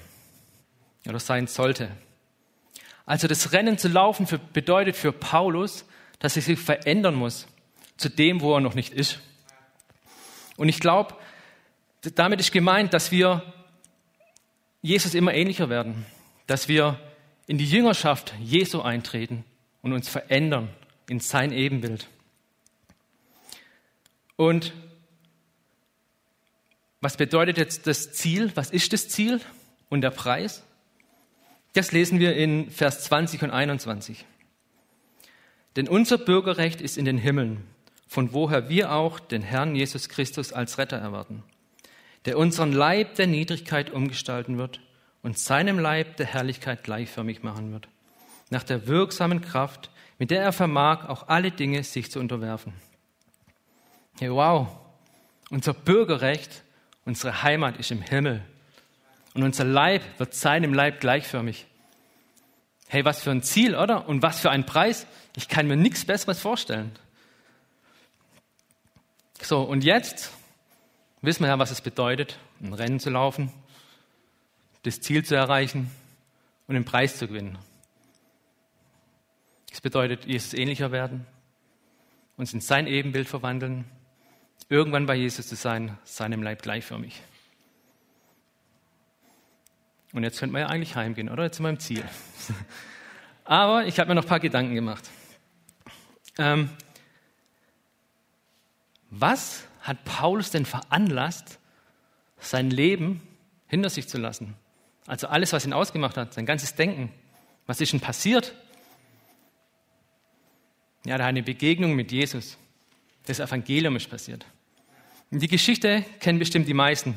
oder 1.07 1.19
sein 1.19 1.47
sollte. 1.47 1.91
Also 3.05 3.27
das 3.27 3.51
Rennen 3.53 3.77
zu 3.77 3.87
laufen 3.87 4.27
für, 4.27 4.39
bedeutet 4.39 4.95
für 4.95 5.11
Paulus, 5.11 5.85
dass 6.19 6.35
er 6.35 6.41
sich 6.41 6.59
verändern 6.59 7.15
muss 7.15 7.47
zu 7.97 8.09
dem, 8.09 8.41
wo 8.41 8.53
er 8.55 8.61
noch 8.61 8.75
nicht 8.75 8.93
ist. 8.93 9.19
Und 10.57 10.69
ich 10.69 10.79
glaube, 10.79 11.15
damit 12.15 12.39
ist 12.39 12.51
gemeint, 12.51 12.93
dass 12.93 13.11
wir 13.11 13.43
Jesus 14.81 15.13
immer 15.13 15.33
ähnlicher 15.33 15.69
werden, 15.69 16.05
dass 16.47 16.67
wir 16.67 16.99
in 17.47 17.57
die 17.57 17.65
Jüngerschaft 17.65 18.33
Jesu 18.41 18.81
eintreten 18.81 19.43
und 19.81 19.93
uns 19.93 20.07
verändern 20.07 20.69
in 21.07 21.19
sein 21.19 21.51
Ebenbild. 21.51 22.07
Und 24.39 24.71
was 27.01 27.17
bedeutet 27.17 27.57
jetzt 27.57 27.87
das 27.87 28.13
Ziel? 28.13 28.53
Was 28.55 28.69
ist 28.69 28.93
das 28.93 29.09
Ziel 29.09 29.41
und 29.89 29.99
der 29.99 30.11
Preis? 30.11 30.63
Das 31.73 31.91
lesen 31.91 32.19
wir 32.21 32.37
in 32.37 32.71
Vers 32.71 33.03
20 33.03 33.43
und 33.43 33.51
21. 33.51 34.23
Denn 35.75 35.89
unser 35.89 36.17
Bürgerrecht 36.17 36.79
ist 36.79 36.97
in 36.97 37.03
den 37.03 37.17
Himmeln, 37.17 37.65
von 38.07 38.31
woher 38.31 38.69
wir 38.69 38.93
auch 38.93 39.19
den 39.19 39.41
Herrn 39.41 39.75
Jesus 39.75 40.07
Christus 40.07 40.53
als 40.53 40.77
Retter 40.77 40.97
erwarten, 40.97 41.43
der 42.23 42.37
unseren 42.37 42.71
Leib 42.71 43.15
der 43.15 43.27
Niedrigkeit 43.27 43.89
umgestalten 43.89 44.57
wird 44.57 44.79
und 45.21 45.37
seinem 45.37 45.79
Leib 45.79 46.15
der 46.15 46.27
Herrlichkeit 46.27 46.85
gleichförmig 46.85 47.43
machen 47.43 47.73
wird, 47.73 47.89
nach 48.51 48.63
der 48.63 48.87
wirksamen 48.87 49.41
Kraft, 49.41 49.89
mit 50.17 50.31
der 50.31 50.41
er 50.41 50.53
vermag, 50.53 51.09
auch 51.09 51.27
alle 51.27 51.51
Dinge 51.51 51.83
sich 51.83 52.09
zu 52.09 52.21
unterwerfen. 52.21 52.71
Hey, 54.19 54.29
wow, 54.29 54.67
unser 55.49 55.73
Bürgerrecht, 55.73 56.63
unsere 57.05 57.41
Heimat 57.41 57.77
ist 57.77 57.89
im 57.89 58.01
Himmel 58.01 58.43
und 59.33 59.43
unser 59.43 59.63
Leib 59.63 60.01
wird 60.17 60.33
seinem 60.33 60.73
Leib 60.73 60.99
gleichförmig. 60.99 61.65
Hey, 62.89 63.05
was 63.05 63.23
für 63.23 63.31
ein 63.31 63.43
Ziel, 63.43 63.75
oder? 63.75 64.09
Und 64.09 64.21
was 64.21 64.41
für 64.41 64.49
ein 64.49 64.65
Preis. 64.65 65.07
Ich 65.37 65.47
kann 65.47 65.67
mir 65.67 65.77
nichts 65.77 66.03
Besseres 66.03 66.41
vorstellen. 66.41 66.91
So, 69.41 69.61
und 69.61 69.85
jetzt 69.85 70.33
wissen 71.21 71.43
wir 71.45 71.47
ja, 71.47 71.57
was 71.57 71.71
es 71.71 71.79
bedeutet, 71.79 72.39
ein 72.59 72.73
Rennen 72.73 72.99
zu 72.99 73.11
laufen, 73.11 73.53
das 74.83 74.99
Ziel 74.99 75.23
zu 75.23 75.35
erreichen 75.35 75.89
und 76.67 76.75
den 76.75 76.83
Preis 76.83 77.17
zu 77.17 77.29
gewinnen. 77.29 77.57
Es 79.71 79.79
bedeutet, 79.79 80.25
Jesus 80.25 80.53
ähnlicher 80.53 80.91
werden, 80.91 81.25
uns 82.35 82.53
in 82.53 82.59
sein 82.59 82.85
Ebenbild 82.85 83.29
verwandeln, 83.29 83.85
irgendwann 84.67 85.05
bei 85.05 85.15
Jesus 85.15 85.47
zu 85.47 85.55
sein, 85.55 85.97
seinem 86.03 86.43
Leib 86.43 86.61
gleichförmig. 86.61 87.21
Und 90.13 90.23
jetzt 90.23 90.39
könnte 90.39 90.53
man 90.53 90.63
ja 90.63 90.67
eigentlich 90.67 90.95
heimgehen, 90.95 91.29
oder? 91.29 91.49
Wir 91.51 91.69
im 91.69 91.79
Ziel. 91.79 92.03
Aber 93.43 93.85
ich 93.85 93.99
habe 93.99 94.09
mir 94.09 94.15
noch 94.15 94.23
ein 94.23 94.29
paar 94.29 94.39
Gedanken 94.39 94.75
gemacht. 94.75 95.09
Ähm, 96.37 96.69
was 99.09 99.63
hat 99.81 100.03
Paulus 100.05 100.51
denn 100.51 100.65
veranlasst, 100.65 101.59
sein 102.39 102.69
Leben 102.69 103.21
hinter 103.67 103.89
sich 103.89 104.07
zu 104.07 104.17
lassen? 104.17 104.55
Also 105.07 105.27
alles, 105.27 105.53
was 105.53 105.65
ihn 105.65 105.73
ausgemacht 105.73 106.17
hat, 106.17 106.33
sein 106.33 106.45
ganzes 106.45 106.75
Denken. 106.75 107.11
Was 107.65 107.81
ist 107.81 107.93
denn 107.93 107.99
passiert? 107.99 108.53
Ja, 111.05 111.17
da 111.17 111.25
eine 111.25 111.43
Begegnung 111.43 111.95
mit 111.95 112.11
Jesus. 112.11 112.57
Das 113.29 113.39
Evangelium 113.39 113.95
ist 113.95 114.09
passiert. 114.09 114.43
Die 115.29 115.47
Geschichte 115.47 116.03
kennen 116.19 116.39
bestimmt 116.39 116.67
die 116.67 116.73
meisten. 116.73 117.13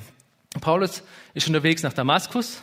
Paulus 0.61 1.03
ist 1.33 1.47
unterwegs 1.47 1.83
nach 1.83 1.95
Damaskus 1.95 2.63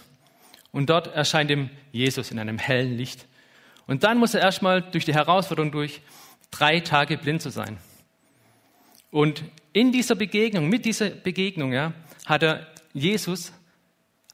und 0.71 0.91
dort 0.91 1.07
erscheint 1.15 1.49
ihm 1.49 1.71
Jesus 1.91 2.29
in 2.29 2.37
einem 2.37 2.59
hellen 2.59 2.95
Licht. 2.95 3.25
Und 3.87 4.03
dann 4.03 4.19
muss 4.19 4.35
er 4.35 4.41
erstmal 4.41 4.83
durch 4.83 5.05
die 5.05 5.15
Herausforderung 5.15 5.71
durch, 5.71 6.01
drei 6.51 6.79
Tage 6.79 7.17
blind 7.17 7.41
zu 7.41 7.49
sein. 7.49 7.77
Und 9.09 9.43
in 9.73 9.91
dieser 9.91 10.13
Begegnung, 10.13 10.69
mit 10.69 10.85
dieser 10.85 11.09
Begegnung, 11.09 11.73
ja, 11.73 11.93
hat 12.27 12.43
er 12.43 12.67
Jesus 12.93 13.51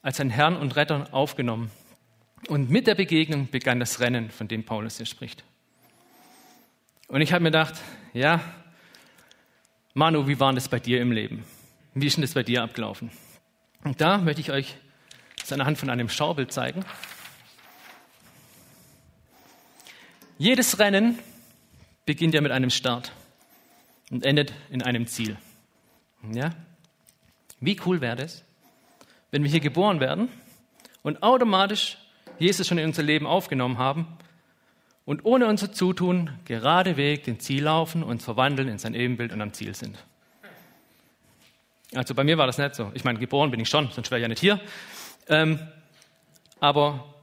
als 0.02 0.18
sein 0.18 0.30
Herrn 0.30 0.58
und 0.58 0.76
Retter 0.76 1.08
aufgenommen. 1.14 1.72
Und 2.50 2.70
mit 2.70 2.86
der 2.86 2.96
Begegnung 2.96 3.48
begann 3.50 3.80
das 3.80 4.02
Rennen, 4.02 4.30
von 4.30 4.50
dem 4.50 4.66
Paulus 4.66 4.98
hier 4.98 5.06
spricht. 5.06 5.46
Und 7.08 7.22
ich 7.22 7.32
habe 7.32 7.44
mir 7.44 7.52
gedacht, 7.52 7.76
ja, 8.12 8.42
Manu, 9.98 10.28
wie 10.28 10.38
war 10.42 10.52
das 10.52 10.68
bei 10.68 10.78
dir 10.78 11.02
im 11.02 11.14
Leben? 11.14 11.46
Wie 11.94 12.06
ist 12.06 12.18
denn 12.18 12.22
das 12.22 12.34
bei 12.34 12.44
dir 12.44 12.62
abgelaufen? 12.64 13.12
Und 13.86 14.02
da 14.02 14.18
möchte 14.18 14.42
ich 14.42 14.52
euch 14.52 14.76
das 15.40 15.54
anhand 15.54 15.78
von 15.78 15.90
einem 15.90 16.10
Schaubild 16.10 16.52
zeigen. 16.52 16.84
Jedes 20.38 20.80
Rennen 20.80 21.18
beginnt 22.06 22.34
ja 22.34 22.42
mit 22.42 22.52
einem 22.52 22.72
Start 22.72 23.14
und 24.12 24.26
endet 24.26 24.52
in 24.70 24.82
einem 24.82 25.08
Ziel. 25.08 25.38
Ja? 26.30 26.50
Wie 27.62 27.80
cool 27.86 28.02
wäre 28.02 28.22
es, 28.22 28.44
wenn 29.32 29.44
wir 29.44 29.50
hier 29.50 29.62
geboren 29.62 30.02
werden 30.02 30.28
und 31.04 31.24
automatisch 31.24 31.98
Jesus 32.38 32.68
schon 32.68 32.80
in 32.80 32.88
unser 32.88 33.04
Leben 33.04 33.26
aufgenommen 33.26 33.78
haben 33.78 34.18
und 35.06 35.24
ohne 35.24 35.48
unser 35.48 35.72
Zutun 35.72 36.32
gerade 36.46 36.98
Weg 36.98 37.24
den 37.24 37.40
Ziel 37.40 37.64
laufen, 37.64 38.04
uns 38.04 38.24
verwandeln 38.24 38.68
in 38.68 38.80
sein 38.80 38.96
Ebenbild 38.96 39.32
und 39.32 39.42
am 39.42 39.54
Ziel 39.54 39.76
sind. 39.76 39.98
Also 41.94 42.16
bei 42.16 42.24
mir 42.24 42.38
war 42.38 42.48
das 42.48 42.58
nicht 42.58 42.76
so. 42.76 42.92
Ich 42.96 43.04
meine, 43.04 43.20
geboren 43.20 43.52
bin 43.52 43.60
ich 43.60 43.70
schon, 43.70 43.90
sonst 43.92 44.10
wäre 44.10 44.20
ich 44.20 44.24
ja 44.24 44.28
nicht 44.28 44.40
hier. 44.40 44.60
Ähm, 45.28 45.60
aber 46.60 47.14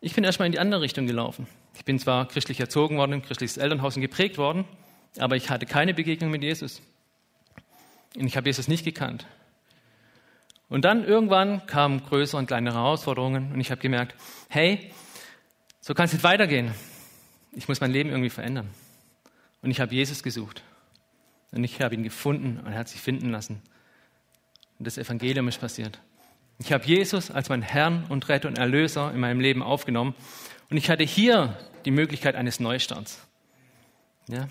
ich 0.00 0.14
bin 0.14 0.22
erstmal 0.22 0.46
in 0.46 0.52
die 0.52 0.60
andere 0.60 0.80
Richtung 0.80 1.06
gelaufen. 1.06 1.48
Ich 1.74 1.84
bin 1.84 1.98
zwar 1.98 2.26
christlich 2.28 2.60
erzogen 2.60 2.96
worden, 2.96 3.20
christliches 3.22 3.56
Elternhaus 3.56 3.96
und 3.96 4.02
geprägt 4.02 4.38
worden, 4.38 4.64
aber 5.18 5.36
ich 5.36 5.50
hatte 5.50 5.66
keine 5.66 5.94
Begegnung 5.94 6.30
mit 6.30 6.42
Jesus. 6.42 6.80
Und 8.16 8.26
ich 8.26 8.36
habe 8.36 8.48
Jesus 8.48 8.68
nicht 8.68 8.84
gekannt. 8.84 9.26
Und 10.68 10.84
dann 10.84 11.04
irgendwann 11.04 11.66
kamen 11.66 12.02
größere 12.04 12.38
und 12.38 12.46
kleinere 12.46 12.76
Herausforderungen 12.76 13.52
und 13.52 13.60
ich 13.60 13.70
habe 13.70 13.80
gemerkt, 13.80 14.14
hey, 14.48 14.90
so 15.80 15.92
kann 15.94 16.06
es 16.06 16.12
nicht 16.12 16.24
weitergehen 16.24 16.72
ich 17.56 17.68
muss 17.68 17.80
mein 17.80 17.90
Leben 17.90 18.10
irgendwie 18.10 18.30
verändern. 18.30 18.68
Und 19.62 19.70
ich 19.70 19.80
habe 19.80 19.94
Jesus 19.94 20.22
gesucht. 20.22 20.62
Und 21.52 21.64
ich 21.64 21.80
habe 21.80 21.94
ihn 21.94 22.02
gefunden 22.02 22.60
und 22.60 22.72
er 22.72 22.78
hat 22.78 22.88
sich 22.88 23.00
finden 23.00 23.30
lassen. 23.30 23.62
Und 24.78 24.86
das 24.86 24.98
Evangelium 24.98 25.48
ist 25.48 25.60
passiert. 25.60 25.98
Ich 26.58 26.72
habe 26.72 26.84
Jesus 26.84 27.30
als 27.30 27.48
meinen 27.48 27.62
Herrn 27.62 28.04
und 28.08 28.28
Retter 28.28 28.48
und 28.48 28.58
Erlöser 28.58 29.10
in 29.12 29.20
meinem 29.20 29.40
Leben 29.40 29.62
aufgenommen. 29.62 30.14
Und 30.70 30.76
ich 30.76 30.90
hatte 30.90 31.04
hier 31.04 31.58
die 31.86 31.90
Möglichkeit 31.90 32.34
eines 32.34 32.60
Neustarts. 32.60 33.26
Ja? 34.28 34.48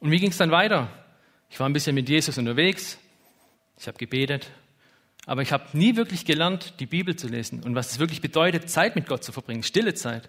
Und 0.00 0.10
wie 0.10 0.18
ging 0.18 0.30
es 0.30 0.38
dann 0.38 0.50
weiter? 0.50 0.88
Ich 1.50 1.60
war 1.60 1.68
ein 1.68 1.72
bisschen 1.72 1.94
mit 1.94 2.08
Jesus 2.08 2.36
unterwegs. 2.36 2.98
Ich 3.78 3.86
habe 3.86 3.98
gebetet. 3.98 4.50
Aber 5.26 5.42
ich 5.42 5.52
habe 5.52 5.76
nie 5.76 5.94
wirklich 5.94 6.24
gelernt, 6.24 6.74
die 6.80 6.86
Bibel 6.86 7.14
zu 7.14 7.28
lesen 7.28 7.62
und 7.62 7.74
was 7.74 7.92
es 7.92 7.98
wirklich 7.98 8.20
bedeutet, 8.20 8.70
Zeit 8.70 8.96
mit 8.96 9.06
Gott 9.06 9.22
zu 9.22 9.32
verbringen, 9.32 9.62
stille 9.62 9.94
Zeit. 9.94 10.28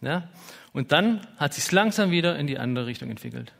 Ja? 0.00 0.28
Und 0.72 0.92
dann 0.92 1.26
hat 1.36 1.54
sich 1.54 1.70
langsam 1.72 2.10
wieder 2.10 2.38
in 2.38 2.46
die 2.46 2.58
andere 2.58 2.86
Richtung 2.86 3.10
entwickelt. 3.10 3.52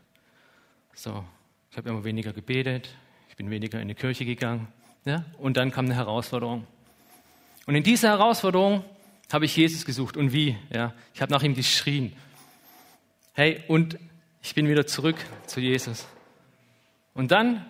So, 0.95 1.25
ich 1.71 1.77
habe 1.77 1.89
immer 1.89 2.05
weniger 2.05 2.33
gebetet, 2.33 2.95
ich 3.29 3.37
bin 3.37 3.51
weniger 3.51 3.81
in 3.81 3.89
die 3.89 3.95
Kirche 3.95 4.25
gegangen. 4.25 4.69
Ja? 5.05 5.25
Und 5.39 5.57
dann 5.57 5.71
kam 5.71 5.87
eine 5.87 5.95
Herausforderung. 5.95 6.67
Und 7.67 7.75
in 7.75 7.83
dieser 7.83 8.09
Herausforderung 8.09 8.85
habe 9.33 9.45
ich 9.45 9.57
Jesus 9.57 9.85
gesucht. 9.85 10.17
Und 10.17 10.33
wie? 10.33 10.57
Ja? 10.73 10.95
Ich 11.15 11.21
habe 11.21 11.33
nach 11.33 11.43
ihm 11.43 11.55
geschrien. 11.55 12.13
Hey, 13.35 13.63
und 13.69 13.99
ich 14.43 14.55
bin 14.55 14.69
wieder 14.69 14.87
zurück 14.87 15.17
zu 15.47 15.61
Jesus. 15.61 16.07
Und 17.13 17.31
dann 17.31 17.67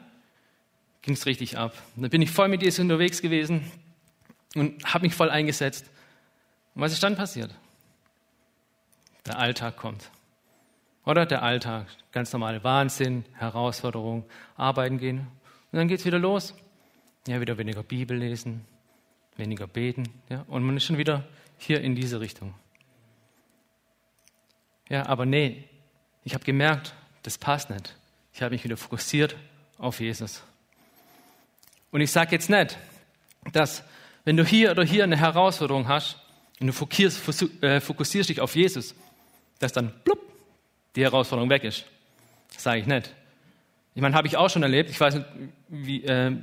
ging 1.02 1.14
es 1.14 1.26
richtig 1.26 1.56
ab. 1.56 1.75
Und 1.96 2.02
dann 2.02 2.11
bin 2.11 2.23
ich 2.23 2.30
voll 2.30 2.49
mit 2.49 2.62
Jesus 2.62 2.80
unterwegs 2.80 3.23
gewesen 3.23 3.70
und 4.54 4.85
habe 4.85 5.06
mich 5.06 5.14
voll 5.14 5.30
eingesetzt. 5.30 5.90
Und 6.75 6.82
was 6.82 6.92
ist 6.92 7.02
dann 7.02 7.16
passiert? 7.16 7.54
Der 9.26 9.38
Alltag 9.38 9.76
kommt. 9.76 10.11
Oder 11.04 11.26
der 11.26 11.42
Alltag, 11.42 11.87
ganz 12.11 12.33
normale 12.33 12.64
Wahnsinn, 12.64 13.25
Herausforderung, 13.35 14.25
arbeiten 14.56 14.99
gehen. 14.99 15.26
Und 15.71 15.78
dann 15.78 15.88
geht 15.88 16.00
es 16.00 16.04
wieder 16.04 16.18
los. 16.18 16.54
Ja, 17.28 17.40
wieder 17.40 17.59
weniger 17.59 17.83
Bibel 17.83 18.16
lesen, 18.16 18.64
weniger 19.37 19.66
beten. 19.66 20.09
Ja, 20.28 20.45
und 20.49 20.62
man 20.62 20.76
ist 20.76 20.85
schon 20.85 20.99
wieder 20.99 21.25
hier 21.59 21.80
in 21.80 21.95
diese 21.95 22.21
Richtung. 22.21 22.54
Ja, 24.88 25.06
aber 25.06 25.26
nee, 25.26 25.64
ich 26.25 26.35
habe 26.35 26.45
gemerkt, 26.45 26.95
das 27.23 27.38
passt 27.38 27.71
nicht. 27.71 27.97
Ich 28.33 28.42
habe 28.42 28.54
mich 28.54 28.64
wieder 28.64 28.76
fokussiert 28.76 29.37
auf 29.78 30.00
Jesus. 30.00 30.42
Und 31.90 32.00
ich 32.00 32.12
sage 32.12 32.33
jetzt 32.33 32.50
nicht, 32.50 32.78
dass 33.52 33.83
wenn 34.25 34.37
du 34.37 34.45
hier 34.45 34.71
oder 34.73 34.85
hier 34.85 35.04
eine 35.04 35.16
Herausforderung 35.16 35.88
hast 35.88 36.21
und 36.61 36.66
du 36.68 36.73
fokussierst, 36.73 37.18
fokussierst 37.18 38.28
dich 38.28 38.40
auf 38.40 38.54
Jesus, 38.54 38.95
dass 39.58 39.72
dann 39.72 39.92
blub, 40.04 40.18
die 40.94 41.02
Herausforderung 41.02 41.50
weg 41.50 41.64
ist. 41.64 41.84
Das 42.52 42.62
sage 42.62 42.80
ich 42.80 42.86
nicht. 42.86 43.14
Ich 43.94 44.02
meine, 44.02 44.14
habe 44.14 44.26
ich 44.26 44.36
auch 44.36 44.50
schon 44.50 44.62
erlebt. 44.62 44.90
Ich 44.90 45.00
weiß 45.00 45.14
nicht, 45.14 45.26
wie, 45.68 46.04
äh, 46.04 46.36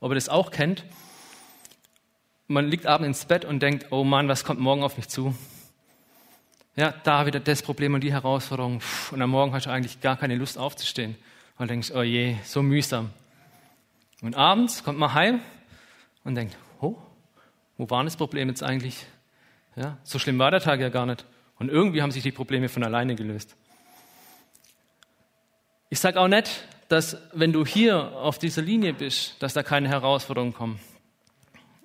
ob 0.00 0.10
ihr 0.10 0.16
das 0.16 0.28
auch 0.28 0.50
kennt. 0.50 0.84
Man 2.48 2.68
liegt 2.68 2.86
abends 2.86 3.06
ins 3.06 3.24
Bett 3.24 3.44
und 3.44 3.60
denkt, 3.60 3.86
oh 3.90 4.04
Mann, 4.04 4.28
was 4.28 4.44
kommt 4.44 4.60
morgen 4.60 4.82
auf 4.82 4.96
mich 4.96 5.08
zu? 5.08 5.34
Ja, 6.74 6.94
da 7.04 7.26
wieder 7.26 7.38
das 7.38 7.62
Problem 7.62 7.94
und 7.94 8.02
die 8.02 8.12
Herausforderung. 8.12 8.80
Und 9.10 9.22
am 9.22 9.30
Morgen 9.30 9.52
hast 9.52 9.66
du 9.66 9.70
eigentlich 9.70 10.00
gar 10.00 10.16
keine 10.16 10.36
Lust 10.36 10.58
aufzustehen. 10.58 11.16
Und 11.58 11.70
denkst, 11.70 11.92
oh 11.94 12.02
je, 12.02 12.36
so 12.44 12.62
mühsam. 12.62 13.10
Und 14.22 14.36
abends 14.36 14.82
kommt 14.82 14.98
man 14.98 15.12
heim 15.12 15.40
und 16.24 16.34
denkt, 16.34 16.56
oh, 16.80 16.96
wo 17.76 17.90
war 17.90 18.02
das 18.04 18.16
Problem 18.16 18.48
jetzt 18.48 18.62
eigentlich? 18.62 19.06
Ja, 19.76 19.98
so 20.02 20.18
schlimm 20.18 20.38
war 20.38 20.50
der 20.50 20.60
Tag 20.60 20.80
ja 20.80 20.88
gar 20.88 21.06
nicht. 21.06 21.24
Und 21.62 21.68
irgendwie 21.68 22.02
haben 22.02 22.10
sich 22.10 22.24
die 22.24 22.32
Probleme 22.32 22.68
von 22.68 22.82
alleine 22.82 23.14
gelöst. 23.14 23.54
Ich 25.90 26.00
sage 26.00 26.18
auch 26.18 26.26
nicht, 26.26 26.50
dass 26.88 27.16
wenn 27.32 27.52
du 27.52 27.64
hier 27.64 28.16
auf 28.16 28.40
dieser 28.40 28.62
Linie 28.62 28.94
bist, 28.94 29.40
dass 29.40 29.52
da 29.52 29.62
keine 29.62 29.88
Herausforderungen 29.88 30.52
kommen. 30.52 30.80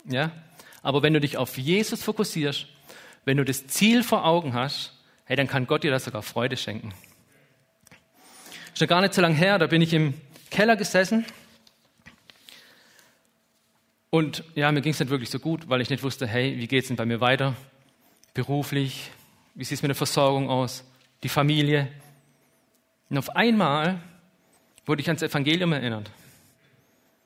Ja? 0.06 0.32
Aber 0.82 1.04
wenn 1.04 1.14
du 1.14 1.22
dich 1.22 1.38
auf 1.38 1.60
Jesus 1.60 2.02
fokussierst, 2.02 2.66
wenn 3.24 3.38
du 3.38 3.46
das 3.46 3.68
Ziel 3.68 4.02
vor 4.02 4.26
Augen 4.26 4.56
hast, 4.56 4.94
hey, 5.26 5.36
dann 5.36 5.46
kann 5.46 5.68
Gott 5.68 5.84
dir 5.84 5.92
das 5.92 6.06
sogar 6.06 6.24
Freude 6.24 6.58
schenken. 6.58 6.92
Schon 8.74 8.88
gar 8.88 9.02
nicht 9.02 9.14
so 9.14 9.22
lange 9.22 9.36
her, 9.36 9.60
da 9.60 9.68
bin 9.68 9.84
ich 9.84 9.94
im 9.94 10.16
Keller 10.50 10.76
gesessen 10.76 11.24
und 14.10 14.44
ja, 14.56 14.72
mir 14.72 14.82
ging 14.82 14.94
es 14.94 15.00
nicht 15.00 15.12
wirklich 15.12 15.30
so 15.30 15.38
gut, 15.38 15.70
weil 15.70 15.82
ich 15.82 15.92
nicht 15.92 16.02
wusste, 16.02 16.26
hey, 16.26 16.58
wie 16.58 16.76
es 16.76 16.88
denn 16.88 16.96
bei 16.96 17.06
mir 17.06 17.22
weiter? 17.22 17.56
Beruflich, 18.34 19.12
wie 19.58 19.64
sieht 19.64 19.80
es 19.80 19.82
mit 19.82 19.90
der 19.90 19.96
Versorgung 19.96 20.50
aus? 20.50 20.84
Die 21.24 21.30
Familie. 21.30 21.90
Und 23.10 23.18
auf 23.18 23.36
einmal 23.36 24.00
wurde 24.86 25.02
ich 25.02 25.08
ans 25.08 25.24
Evangelium 25.24 25.74
erinnert. 25.74 26.12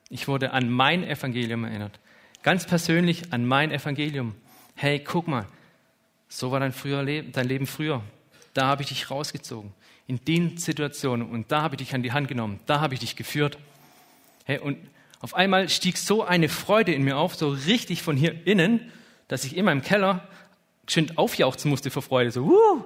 Ich 0.08 0.28
wurde 0.28 0.52
an 0.52 0.70
mein 0.70 1.04
Evangelium 1.04 1.64
erinnert. 1.64 2.00
Ganz 2.42 2.66
persönlich 2.66 3.34
an 3.34 3.44
mein 3.44 3.70
Evangelium. 3.70 4.34
Hey, 4.74 4.98
guck 4.98 5.28
mal, 5.28 5.46
so 6.28 6.50
war 6.50 6.58
dein, 6.58 6.72
früher 6.72 7.02
Leben, 7.02 7.32
dein 7.32 7.46
Leben 7.46 7.66
früher. 7.66 8.02
Da 8.54 8.66
habe 8.66 8.82
ich 8.82 8.88
dich 8.88 9.10
rausgezogen. 9.10 9.74
In 10.06 10.24
den 10.24 10.56
Situationen. 10.56 11.28
Und 11.28 11.52
da 11.52 11.60
habe 11.60 11.74
ich 11.74 11.80
dich 11.80 11.94
an 11.94 12.02
die 12.02 12.12
Hand 12.12 12.28
genommen. 12.28 12.60
Da 12.64 12.80
habe 12.80 12.94
ich 12.94 13.00
dich 13.00 13.14
geführt. 13.14 13.58
Hey, 14.44 14.58
und 14.58 14.78
auf 15.20 15.34
einmal 15.34 15.68
stieg 15.68 15.98
so 15.98 16.24
eine 16.24 16.48
Freude 16.48 16.94
in 16.94 17.02
mir 17.02 17.18
auf, 17.18 17.34
so 17.34 17.50
richtig 17.50 18.02
von 18.02 18.16
hier 18.16 18.46
innen, 18.46 18.90
dass 19.28 19.44
ich 19.44 19.54
in 19.54 19.66
meinem 19.66 19.82
Keller 19.82 20.26
schön 20.88 21.16
aufjauchzen 21.16 21.70
musste 21.70 21.90
vor 21.90 22.02
Freude. 22.02 22.30
So, 22.30 22.46
wuh! 22.46 22.84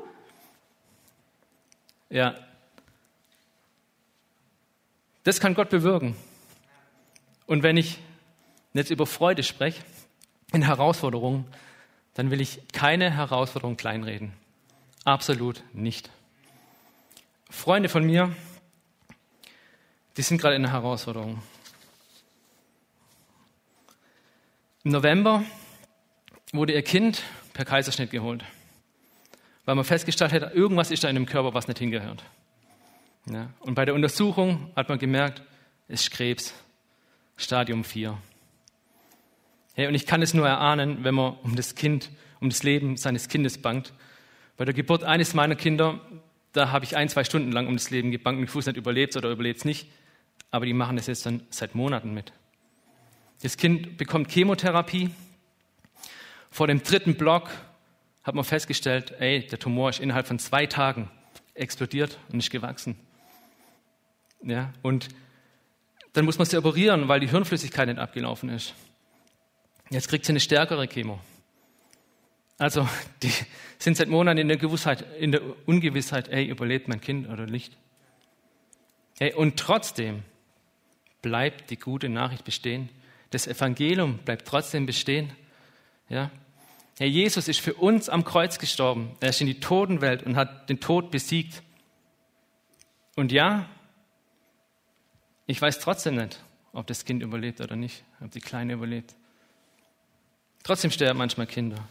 Ja. 2.11 2.35
Das 5.25 5.41
kann 5.41 5.55
Gott 5.55 5.71
bewirken. 5.71 6.17
Und 7.47 7.63
wenn 7.63 7.77
ich 7.77 7.99
jetzt 8.75 8.91
über 8.91 9.07
Freude 9.07 9.43
spreche, 9.43 9.83
in 10.53 10.63
Herausforderungen, 10.63 11.47
dann 12.15 12.31
will 12.31 12.41
ich 12.41 12.61
keine 12.73 13.11
Herausforderung 13.11 13.77
kleinreden. 13.77 14.33
Absolut 15.05 15.63
nicht. 15.73 16.11
Freunde 17.51 17.89
von 17.89 18.05
mir, 18.05 18.35
die 20.17 20.23
sind 20.23 20.41
gerade 20.41 20.57
in 20.57 20.65
einer 20.65 20.73
Herausforderung. 20.73 21.43
Im 24.85 24.93
November 24.93 25.45
wurde 26.53 26.73
ihr 26.73 26.83
Kind 26.83 27.23
per 27.57 27.65
Kaiserschnitt 27.65 28.11
geholt, 28.11 28.45
weil 29.65 29.75
man 29.75 29.85
festgestellt 29.85 30.33
hat, 30.33 30.55
irgendwas 30.55 30.91
ist 30.91 31.03
da 31.03 31.09
in 31.09 31.15
dem 31.15 31.25
Körper, 31.25 31.55
was 31.55 31.67
nicht 31.69 31.79
hingehört. 31.79 32.23
Ja, 33.31 33.49
und 33.61 33.75
bei 33.75 33.87
der 33.87 33.95
Untersuchung 33.95 34.71
hat 34.77 34.91
man 34.91 34.99
gemerkt, 34.99 35.43
es 35.89 36.03
ist 36.03 36.11
Krebs, 36.11 36.55
Stadium 37.39 37.83
4. 37.83 38.17
Hey, 39.75 39.87
und 39.89 39.95
ich 39.95 40.05
kann 40.07 40.21
es 40.21 40.35
nur 40.35 40.47
erahnen, 40.47 41.03
wenn 41.03 41.15
man 41.15 41.35
um 41.43 41.57
das 41.57 41.75
Kind, 41.75 42.11
um 42.41 42.51
das 42.51 42.63
Leben 42.63 42.99
seines 42.99 43.29
Kindes 43.29 43.59
bangt. 43.59 43.95
Bei 44.59 44.67
der 44.67 44.75
Geburt 44.75 45.03
eines 45.03 45.33
meiner 45.33 45.57
Kinder, 45.57 46.01
da 46.53 46.71
habe 46.73 46.85
ich 46.85 46.95
ein, 46.95 47.09
zwei 47.09 47.25
Stunden 47.25 47.53
lang 47.53 47.69
um 47.69 47.77
das 47.77 47.89
Leben 47.89 48.15
und 48.15 48.43
ich 48.43 48.55
wusste 48.55 48.71
nicht, 48.71 48.79
überlebt 48.79 49.17
oder 49.17 49.31
überlebt 49.31 49.61
es 49.61 49.65
nicht. 49.65 49.89
Aber 50.51 50.67
die 50.67 50.75
machen 50.75 50.97
das 50.97 51.07
jetzt 51.07 51.25
dann 51.25 51.43
seit 51.49 51.75
Monaten 51.75 52.13
mit. 52.13 52.33
Das 53.43 53.57
Kind 53.57 53.97
bekommt 53.97 54.31
Chemotherapie. 54.31 55.11
Vor 56.57 56.69
dem 56.69 56.83
dritten 56.83 57.17
Block 57.17 57.51
hat 58.23 58.35
man 58.35 58.43
festgestellt, 58.43 59.13
ey, 59.19 59.47
der 59.47 59.59
Tumor 59.59 59.91
ist 59.91 60.01
innerhalb 60.01 60.27
von 60.27 60.39
zwei 60.39 60.65
Tagen 60.65 61.11
explodiert 61.53 62.17
und 62.33 62.39
ist 62.39 62.51
gewachsen. 62.51 62.97
Ja, 64.43 64.73
und 64.81 65.09
dann 66.15 66.25
muss 66.25 66.39
man 66.39 66.47
sie 66.47 66.57
operieren, 66.57 67.09
weil 67.09 67.21
die 67.21 67.29
Hirnflüssigkeit 67.29 67.89
nicht 67.89 67.99
abgelaufen 67.99 68.49
ist. 68.49 68.73
Jetzt 69.91 70.09
kriegt 70.09 70.25
sie 70.25 70.33
eine 70.33 70.41
stärkere 70.41 70.89
Chemo. 70.89 71.21
Also, 72.57 72.89
die 73.23 73.33
sind 73.79 73.99
seit 73.99 74.09
Monaten 74.09 74.39
in 74.39 74.49
der, 74.49 74.57
Gewissheit, 74.57 75.05
in 75.19 75.33
der 75.33 75.43
Ungewissheit, 75.67 76.29
ey, 76.29 76.47
überlebt 76.47 76.89
mein 76.89 77.03
Kind 77.03 77.29
oder 77.29 77.45
nicht? 77.45 77.77
Ey, 79.19 79.35
und 79.35 79.59
trotzdem 79.59 80.23
bleibt 81.21 81.69
die 81.69 81.77
gute 81.77 82.09
Nachricht 82.09 82.47
bestehen. 82.47 82.89
Das 83.29 83.47
Evangelium 83.47 84.17
bleibt 84.25 84.49
trotzdem 84.49 84.87
bestehen. 84.87 85.33
Ja? 86.09 86.31
Herr 86.99 87.07
Jesus 87.07 87.47
ist 87.47 87.61
für 87.61 87.75
uns 87.75 88.09
am 88.09 88.25
Kreuz 88.25 88.59
gestorben. 88.59 89.17
Er 89.21 89.29
ist 89.29 89.41
in 89.41 89.47
die 89.47 89.61
Totenwelt 89.61 90.23
und 90.23 90.37
hat 90.37 90.71
den 90.71 90.81
Tod 90.81 91.11
besiegt. 91.11 91.63
Und 93.17 93.33
ja, 93.33 93.69
ich 95.47 95.61
weiß 95.61 95.79
trotzdem 95.81 96.17
nicht, 96.17 96.43
ob 96.73 96.87
das 96.87 97.05
Kind 97.05 97.23
überlebt 97.23 97.61
oder 97.61 97.77
nicht, 97.77 98.03
ob 98.23 98.31
die 98.31 98.41
Kleine 98.41 98.73
überlebt. 98.73 99.15
Trotzdem 100.63 100.91
sterben 100.91 101.19
manchmal 101.19 101.47
Kinder. 101.47 101.87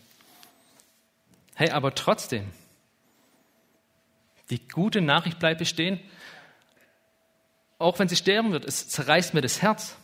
Hey, 1.54 1.70
aber 1.70 1.94
trotzdem, 1.94 2.52
die 4.50 4.68
gute 4.68 5.02
Nachricht 5.02 5.40
bleibt 5.40 5.60
bestehen. 5.60 6.00
Auch 7.78 8.00
wenn 8.00 8.10
sie 8.10 8.16
sterben 8.16 8.52
wird, 8.52 8.66
es 8.66 8.90
zerreißt 8.90 9.36
mir 9.36 9.42
das 9.42 9.62
Herz. 9.62 9.96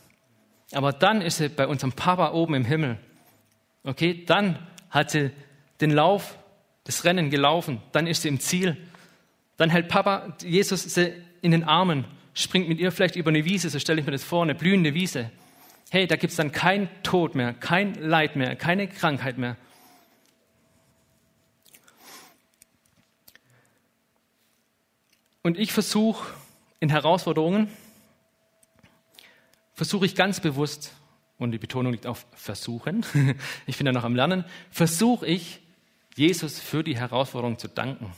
Aber 0.72 0.92
dann 0.92 1.22
ist 1.22 1.38
sie 1.38 1.48
bei 1.48 1.66
unserem 1.66 1.92
Papa 1.92 2.32
oben 2.32 2.54
im 2.54 2.64
Himmel. 2.64 2.98
Okay, 3.84 4.24
dann 4.24 4.66
hat 4.92 5.10
sie 5.10 5.32
den 5.80 5.90
Lauf, 5.90 6.38
das 6.84 7.04
Rennen 7.04 7.30
gelaufen. 7.30 7.82
Dann 7.90 8.06
ist 8.06 8.22
sie 8.22 8.28
im 8.28 8.38
Ziel. 8.38 8.76
Dann 9.56 9.70
hält 9.70 9.88
Papa 9.88 10.36
Jesus 10.42 10.82
sie 10.82 11.14
in 11.40 11.50
den 11.50 11.64
Armen, 11.64 12.04
springt 12.34 12.68
mit 12.68 12.78
ihr 12.78 12.92
vielleicht 12.92 13.16
über 13.16 13.30
eine 13.30 13.44
Wiese, 13.44 13.68
so 13.68 13.78
stelle 13.78 14.00
ich 14.00 14.06
mir 14.06 14.12
das 14.12 14.22
vor, 14.22 14.42
eine 14.42 14.54
blühende 14.54 14.94
Wiese. 14.94 15.30
Hey, 15.90 16.06
da 16.06 16.16
gibt 16.16 16.30
es 16.30 16.36
dann 16.36 16.52
kein 16.52 16.88
Tod 17.02 17.34
mehr, 17.34 17.52
kein 17.52 17.94
Leid 17.94 18.36
mehr, 18.36 18.54
keine 18.54 18.86
Krankheit 18.86 19.38
mehr. 19.38 19.56
Und 25.42 25.58
ich 25.58 25.72
versuche 25.72 26.32
in 26.80 26.88
Herausforderungen, 26.88 27.68
versuche 29.74 30.06
ich 30.06 30.14
ganz 30.14 30.38
bewusst, 30.40 30.92
und 31.42 31.52
die 31.52 31.58
Betonung 31.58 31.92
liegt 31.92 32.06
auf 32.06 32.26
versuchen, 32.34 33.04
ich 33.66 33.76
bin 33.76 33.86
ja 33.86 33.92
noch 33.92 34.04
am 34.04 34.14
Lernen, 34.14 34.44
versuche 34.70 35.26
ich, 35.26 35.60
Jesus 36.14 36.60
für 36.60 36.84
die 36.84 36.96
Herausforderung 36.96 37.58
zu 37.58 37.68
danken. 37.68 38.12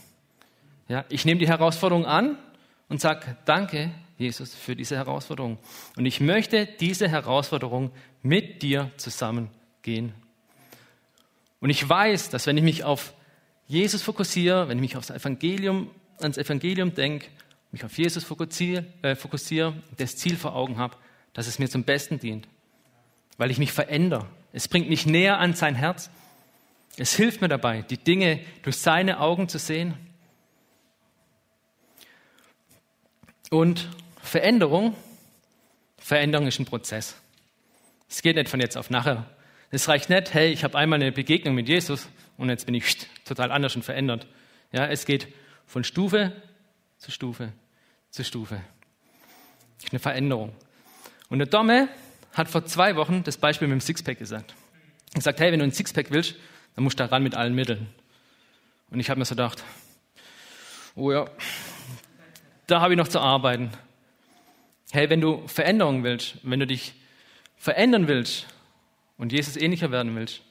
Ja, 0.87 1.05
ich 1.09 1.25
nehme 1.25 1.39
die 1.39 1.47
Herausforderung 1.47 2.05
an 2.05 2.37
und 2.89 3.01
sage, 3.01 3.37
danke, 3.45 3.91
Jesus, 4.17 4.53
für 4.53 4.75
diese 4.75 4.95
Herausforderung. 4.95 5.57
Und 5.95 6.05
ich 6.05 6.19
möchte 6.19 6.65
diese 6.65 7.07
Herausforderung 7.07 7.91
mit 8.21 8.61
dir 8.61 8.91
zusammen 8.97 9.49
gehen. 9.81 10.13
Und 11.59 11.69
ich 11.69 11.87
weiß, 11.87 12.29
dass 12.29 12.47
wenn 12.47 12.57
ich 12.57 12.63
mich 12.63 12.83
auf 12.83 13.13
Jesus 13.67 14.01
fokussiere, 14.01 14.67
wenn 14.67 14.77
ich 14.77 14.81
mich 14.81 14.97
aufs 14.97 15.09
Evangelium, 15.09 15.89
ans 16.19 16.37
Evangelium 16.37 16.93
denke, 16.93 17.27
mich 17.71 17.83
auf 17.83 17.97
Jesus 17.97 18.23
fokussiere, 18.23 18.85
äh, 19.01 19.15
fokussiere, 19.15 19.73
das 19.97 20.15
Ziel 20.15 20.37
vor 20.37 20.55
Augen 20.55 20.77
habe, 20.77 20.95
dass 21.33 21.47
es 21.47 21.59
mir 21.59 21.69
zum 21.69 21.83
Besten 21.83 22.19
dient, 22.19 22.47
weil 23.37 23.51
ich 23.51 23.57
mich 23.57 23.71
verändere. 23.71 24.27
Es 24.53 24.67
bringt 24.67 24.89
mich 24.89 25.05
näher 25.05 25.39
an 25.39 25.53
sein 25.53 25.75
Herz. 25.75 26.09
Es 26.97 27.13
hilft 27.13 27.41
mir 27.41 27.49
dabei, 27.49 27.81
die 27.81 27.97
Dinge 27.97 28.39
durch 28.63 28.77
seine 28.77 29.19
Augen 29.19 29.49
zu 29.49 29.57
sehen. 29.57 29.95
Und 33.49 33.89
Veränderung, 34.21 34.95
Veränderung 35.97 36.47
ist 36.47 36.59
ein 36.59 36.65
Prozess. 36.65 37.15
Es 38.09 38.21
geht 38.21 38.35
nicht 38.35 38.49
von 38.49 38.59
jetzt 38.59 38.77
auf 38.77 38.89
nachher. 38.89 39.29
Es 39.71 39.89
reicht 39.89 40.09
nicht, 40.09 40.33
hey, 40.33 40.51
ich 40.51 40.63
habe 40.63 40.77
einmal 40.77 41.01
eine 41.01 41.11
Begegnung 41.11 41.55
mit 41.55 41.67
Jesus 41.67 42.07
und 42.37 42.49
jetzt 42.49 42.65
bin 42.65 42.75
ich 42.75 42.97
total 43.25 43.51
anders 43.51 43.75
und 43.75 43.83
verändert. 43.83 44.27
Ja, 44.71 44.87
es 44.87 45.05
geht 45.05 45.27
von 45.65 45.83
Stufe 45.83 46.33
zu 46.97 47.11
Stufe 47.11 47.51
zu 48.15 48.23
Stufe. 48.23 48.61
Das 49.75 49.85
ist 49.85 49.91
eine 49.91 49.99
Veränderung. 49.99 50.53
Und 51.29 51.39
der 51.39 51.47
Domme 51.47 51.89
hat 52.35 52.49
vor 52.49 52.65
zwei 52.65 52.95
Wochen 52.95 53.23
das 53.23 53.37
Beispiel 53.37 53.67
mit 53.67 53.75
dem 53.75 53.81
Sixpack 53.81 54.19
gesagt. 54.19 54.53
Er 55.13 55.21
sagt, 55.21 55.39
hey, 55.39 55.51
wenn 55.51 55.59
du 55.59 55.65
ein 55.65 55.71
Sixpack 55.71 56.11
willst, 56.11 56.35
dann 56.75 56.83
musst 56.83 56.99
du 56.99 57.03
da 57.03 57.09
ran 57.09 57.23
mit 57.23 57.33
allen 57.33 57.55
Mitteln. 57.55 57.87
Und 58.91 58.99
ich 58.99 59.09
habe 59.09 59.17
mir 59.17 59.25
so 59.25 59.33
gedacht, 59.33 59.63
oh 60.95 61.11
ja, 61.11 61.25
da 62.67 62.81
habe 62.81 62.93
ich 62.93 62.97
noch 62.97 63.07
zu 63.07 63.19
arbeiten. 63.19 63.71
Hey, 64.91 65.09
wenn 65.09 65.21
du 65.21 65.47
Veränderungen 65.47 66.03
willst, 66.03 66.37
wenn 66.43 66.59
du 66.59 66.67
dich 66.67 66.93
verändern 67.57 68.07
willst 68.07 68.45
und 69.17 69.31
Jesus 69.31 69.55
ähnlicher 69.55 69.91
werden 69.91 70.15
willst, 70.15 70.41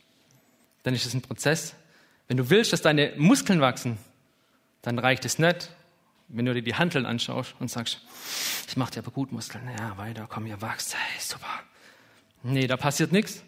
dann 0.83 0.94
ist 0.94 1.07
es 1.07 1.14
ein 1.14 1.23
Prozess. 1.23 1.75
Wenn 2.29 2.38
du 2.38 2.49
willst, 2.49 2.73
dass 2.73 2.83
deine 2.83 3.12
Muskeln 3.16 3.61
wachsen, 3.61 3.99
dann 4.83 4.99
reicht 4.99 5.25
es 5.25 5.38
nicht, 5.38 5.70
wenn 6.29 6.47
du 6.47 6.55
dir 6.55 6.62
die 6.62 6.75
Handeln 6.75 7.05
anschaust 7.05 7.55
und 7.59 7.70
sagst, 7.70 8.01
ich 8.66 8.77
mache 8.77 8.92
dir 8.92 9.01
aber 9.01 9.11
gut 9.11 9.33
Muskeln, 9.33 9.68
ja, 9.79 9.97
weiter, 9.99 10.27
komm, 10.29 10.47
ihr 10.47 10.61
wachst, 10.62 10.94
hey, 10.94 11.20
super. 11.20 11.61
Nee, 12.44 12.66
da 12.66 12.76
passiert 12.76 13.11
nichts. 13.11 13.42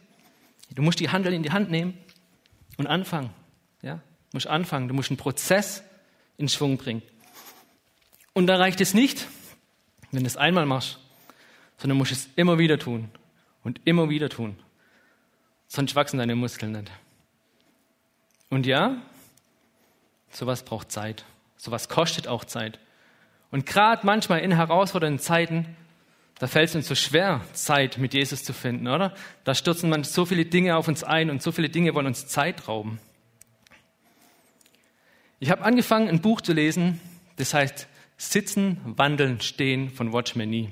Du 0.71 0.83
musst 0.83 0.99
die 0.99 1.11
Handeln 1.11 1.35
in 1.35 1.43
die 1.43 1.53
Hand 1.53 1.71
nehmen 1.71 1.97
und 2.79 2.87
anfangen. 2.87 3.31
Ja? 3.83 3.97
Du 3.97 4.37
musst 4.37 4.47
anfangen, 4.47 4.89
du 4.89 4.95
musst 4.95 5.11
einen 5.11 5.19
Prozess 5.19 5.83
in 6.39 6.49
Schwung 6.49 6.79
bringen. 6.79 7.03
Und 8.33 8.47
da 8.47 8.57
reicht 8.57 8.81
es 8.81 8.95
nicht, 8.95 9.27
wenn 10.13 10.23
du 10.23 10.27
es 10.27 10.37
einmal 10.37 10.67
machst, 10.67 10.99
sondern 11.77 11.99
musst 11.99 12.13
es 12.13 12.29
immer 12.37 12.59
wieder 12.59 12.79
tun 12.79 13.11
und 13.63 13.81
immer 13.85 14.09
wieder 14.09 14.31
tun. 14.31 14.59
Sonst 15.69 15.95
wachsen 15.95 16.19
deine 16.19 16.35
Muskeln 16.35 16.73
nicht. 16.73 16.91
Und 18.49 18.65
ja, 18.65 19.03
sowas 20.31 20.65
braucht 20.65 20.91
Zeit. 20.91 21.25
Sowas 21.57 21.89
kostet 21.89 22.29
auch 22.29 22.45
Zeit. 22.45 22.79
Und 23.51 23.67
gerade 23.67 24.07
manchmal 24.07 24.41
in 24.41 24.53
herausfordernden 24.53 25.19
Zeiten, 25.19 25.77
da 26.39 26.47
fällt 26.47 26.69
es 26.69 26.75
uns 26.75 26.89
so 26.89 26.95
schwer, 26.95 27.41
Zeit 27.55 27.99
mit 27.99 28.13
Jesus 28.13 28.45
zu 28.45 28.53
finden, 28.53 28.89
oder? 28.89 29.15
Da 29.45 29.55
stürzen 29.55 29.89
man 29.89 30.05
so 30.05 30.27
viele 30.27 30.45
Dinge 30.45 30.77
auf 30.77 30.87
uns 30.87 31.03
ein 31.03 31.31
und 31.31 31.43
so 31.43 31.51
viele 31.51 31.71
Dinge 31.71 31.95
wollen 31.95 32.07
uns 32.07 32.27
Zeit 32.27 32.69
rauben. 32.69 33.01
Ich 35.39 35.51
habe 35.51 35.65
angefangen, 35.65 36.09
ein 36.09 36.21
Buch 36.21 36.41
zu 36.41 36.53
lesen, 36.53 37.01
das 37.37 37.55
heißt 37.55 37.89
Sitzen, 38.19 38.81
Wandeln, 38.85 39.41
Stehen 39.41 39.91
von 39.91 40.13
Watchman 40.13 40.49
Nee. 40.49 40.71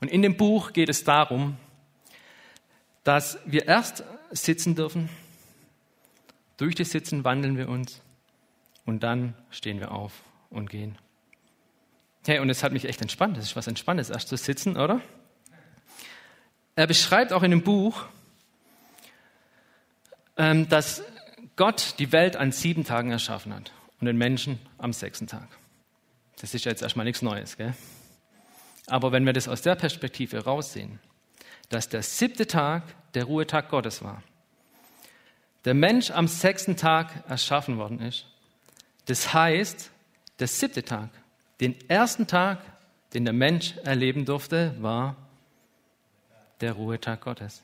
Und 0.00 0.10
in 0.10 0.22
dem 0.22 0.36
Buch 0.36 0.72
geht 0.72 0.88
es 0.88 1.04
darum, 1.04 1.56
dass 3.04 3.38
wir 3.44 3.66
erst 3.66 4.04
sitzen 4.30 4.74
dürfen, 4.74 5.08
durch 6.56 6.74
das 6.74 6.90
Sitzen 6.90 7.24
wandeln 7.24 7.56
wir 7.56 7.68
uns 7.68 8.00
und 8.84 9.02
dann 9.02 9.34
stehen 9.50 9.80
wir 9.80 9.92
auf 9.92 10.12
und 10.50 10.70
gehen. 10.70 10.98
Hey, 12.26 12.38
und 12.38 12.48
es 12.48 12.62
hat 12.62 12.72
mich 12.72 12.86
echt 12.86 13.02
entspannt. 13.02 13.36
Das 13.36 13.44
ist 13.44 13.54
was 13.54 13.66
Entspanntes, 13.66 14.08
erst 14.08 14.28
zu 14.28 14.36
sitzen, 14.38 14.78
oder? 14.78 15.02
Er 16.74 16.86
beschreibt 16.86 17.34
auch 17.34 17.42
in 17.42 17.50
dem 17.50 17.62
Buch, 17.62 18.06
ähm, 20.38 20.66
dass 20.70 21.02
Gott 21.56 21.96
die 21.98 22.12
Welt 22.12 22.36
an 22.36 22.50
sieben 22.50 22.84
Tagen 22.84 23.10
erschaffen 23.10 23.54
hat 23.54 23.72
und 24.00 24.06
den 24.06 24.16
Menschen 24.16 24.58
am 24.78 24.94
sechsten 24.94 25.26
Tag. 25.26 25.48
Das 26.40 26.54
ist 26.54 26.64
jetzt 26.64 26.82
erstmal 26.82 27.04
nichts 27.04 27.20
Neues, 27.20 27.58
gell? 27.58 27.74
Aber 28.86 29.12
wenn 29.12 29.26
wir 29.26 29.34
das 29.34 29.46
aus 29.46 29.60
der 29.60 29.74
Perspektive 29.74 30.44
raussehen, 30.44 31.00
dass 31.68 31.90
der 31.90 32.02
siebte 32.02 32.46
Tag 32.46 32.82
der 33.12 33.24
Ruhetag 33.24 33.68
Gottes 33.68 34.02
war, 34.02 34.22
der 35.66 35.74
Mensch 35.74 36.10
am 36.10 36.26
sechsten 36.26 36.76
Tag 36.76 37.24
erschaffen 37.28 37.76
worden 37.76 38.00
ist, 38.00 38.26
das 39.04 39.34
heißt, 39.34 39.90
der 40.38 40.48
siebte 40.48 40.82
Tag, 40.82 41.10
den 41.60 41.76
ersten 41.88 42.26
Tag, 42.26 42.60
den 43.12 43.24
der 43.24 43.34
Mensch 43.34 43.76
erleben 43.84 44.24
durfte, 44.24 44.74
war 44.80 45.16
der 46.60 46.72
Ruhetag 46.72 47.20
Gottes. 47.20 47.62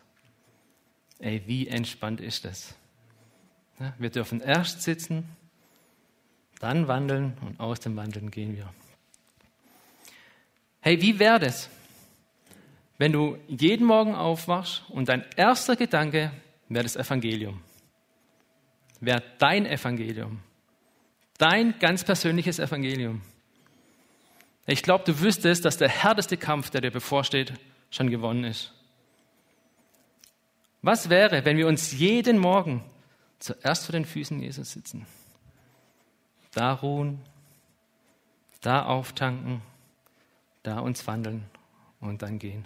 Ey, 1.18 1.42
wie 1.46 1.68
entspannt 1.68 2.20
ist 2.20 2.44
das? 2.44 2.74
Wir 3.98 4.10
dürfen 4.10 4.40
erst 4.40 4.82
sitzen, 4.82 5.24
dann 6.58 6.88
wandeln 6.88 7.36
und 7.40 7.58
aus 7.58 7.80
dem 7.80 7.96
Wandeln 7.96 8.30
gehen 8.30 8.56
wir. 8.56 8.68
Hey, 10.80 11.00
wie 11.00 11.18
wäre 11.18 11.38
das, 11.38 11.68
wenn 12.98 13.12
du 13.12 13.38
jeden 13.48 13.86
Morgen 13.86 14.14
aufwachst 14.14 14.82
und 14.88 15.08
dein 15.08 15.24
erster 15.36 15.76
Gedanke 15.76 16.30
wäre 16.68 16.84
das 16.84 16.96
Evangelium? 16.96 17.62
Wäre 19.00 19.22
dein 19.38 19.64
Evangelium. 19.64 20.40
Dein 21.38 21.78
ganz 21.78 22.04
persönliches 22.04 22.58
Evangelium. 22.58 23.22
Ich 24.70 24.84
glaube, 24.84 25.02
du 25.04 25.18
wüsstest, 25.20 25.64
dass 25.64 25.78
der 25.78 25.88
härteste 25.88 26.36
Kampf, 26.36 26.70
der 26.70 26.80
dir 26.80 26.92
bevorsteht, 26.92 27.54
schon 27.90 28.08
gewonnen 28.08 28.44
ist. 28.44 28.72
Was 30.80 31.10
wäre, 31.10 31.44
wenn 31.44 31.56
wir 31.56 31.66
uns 31.66 31.90
jeden 31.90 32.38
Morgen 32.38 32.84
zuerst 33.40 33.86
vor 33.86 33.94
den 33.94 34.04
Füßen 34.04 34.40
Jesus 34.40 34.70
sitzen? 34.70 35.06
Da 36.52 36.72
ruhen, 36.72 37.18
da 38.60 38.84
auftanken, 38.84 39.60
da 40.62 40.78
uns 40.78 41.04
wandeln 41.04 41.46
und 42.00 42.22
dann 42.22 42.38
gehen. 42.38 42.64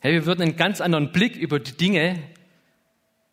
Hey, 0.00 0.14
wir 0.14 0.26
würden 0.26 0.42
einen 0.42 0.56
ganz 0.56 0.80
anderen 0.80 1.12
Blick 1.12 1.36
über 1.36 1.60
die 1.60 1.76
Dinge 1.76 2.20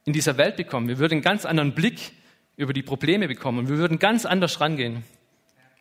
in 0.06 0.14
dieser 0.14 0.38
Welt 0.38 0.56
bekommen. 0.56 0.88
Wir 0.88 1.00
würden 1.00 1.14
einen 1.14 1.24
ganz 1.24 1.46
anderen 1.46 1.74
Blick 1.74 2.12
über 2.58 2.74
die 2.74 2.84
Probleme 2.84 3.28
bekommen. 3.28 3.58
Und 3.58 3.70
wir 3.70 3.78
würden 3.78 3.98
ganz 3.98 4.28
anders 4.28 4.62
rangehen, 4.62 5.04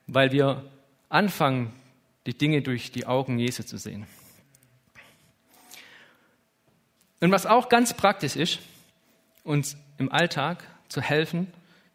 weil 0.07 0.33
wir 0.33 0.65
anfangen, 1.11 1.73
die 2.25 2.33
Dinge 2.33 2.62
durch 2.62 2.90
die 2.90 3.07
Augen 3.07 3.38
Jesu 3.38 3.62
zu 3.62 3.77
sehen. 3.77 4.07
Und 7.20 7.31
was 7.31 7.44
auch 7.44 7.68
ganz 7.68 7.94
praktisch 7.94 8.37
ist, 8.37 8.61
uns 9.44 9.77
im 9.99 10.11
Alltag 10.11 10.66
zu 10.88 11.03
helfen, 11.03 11.46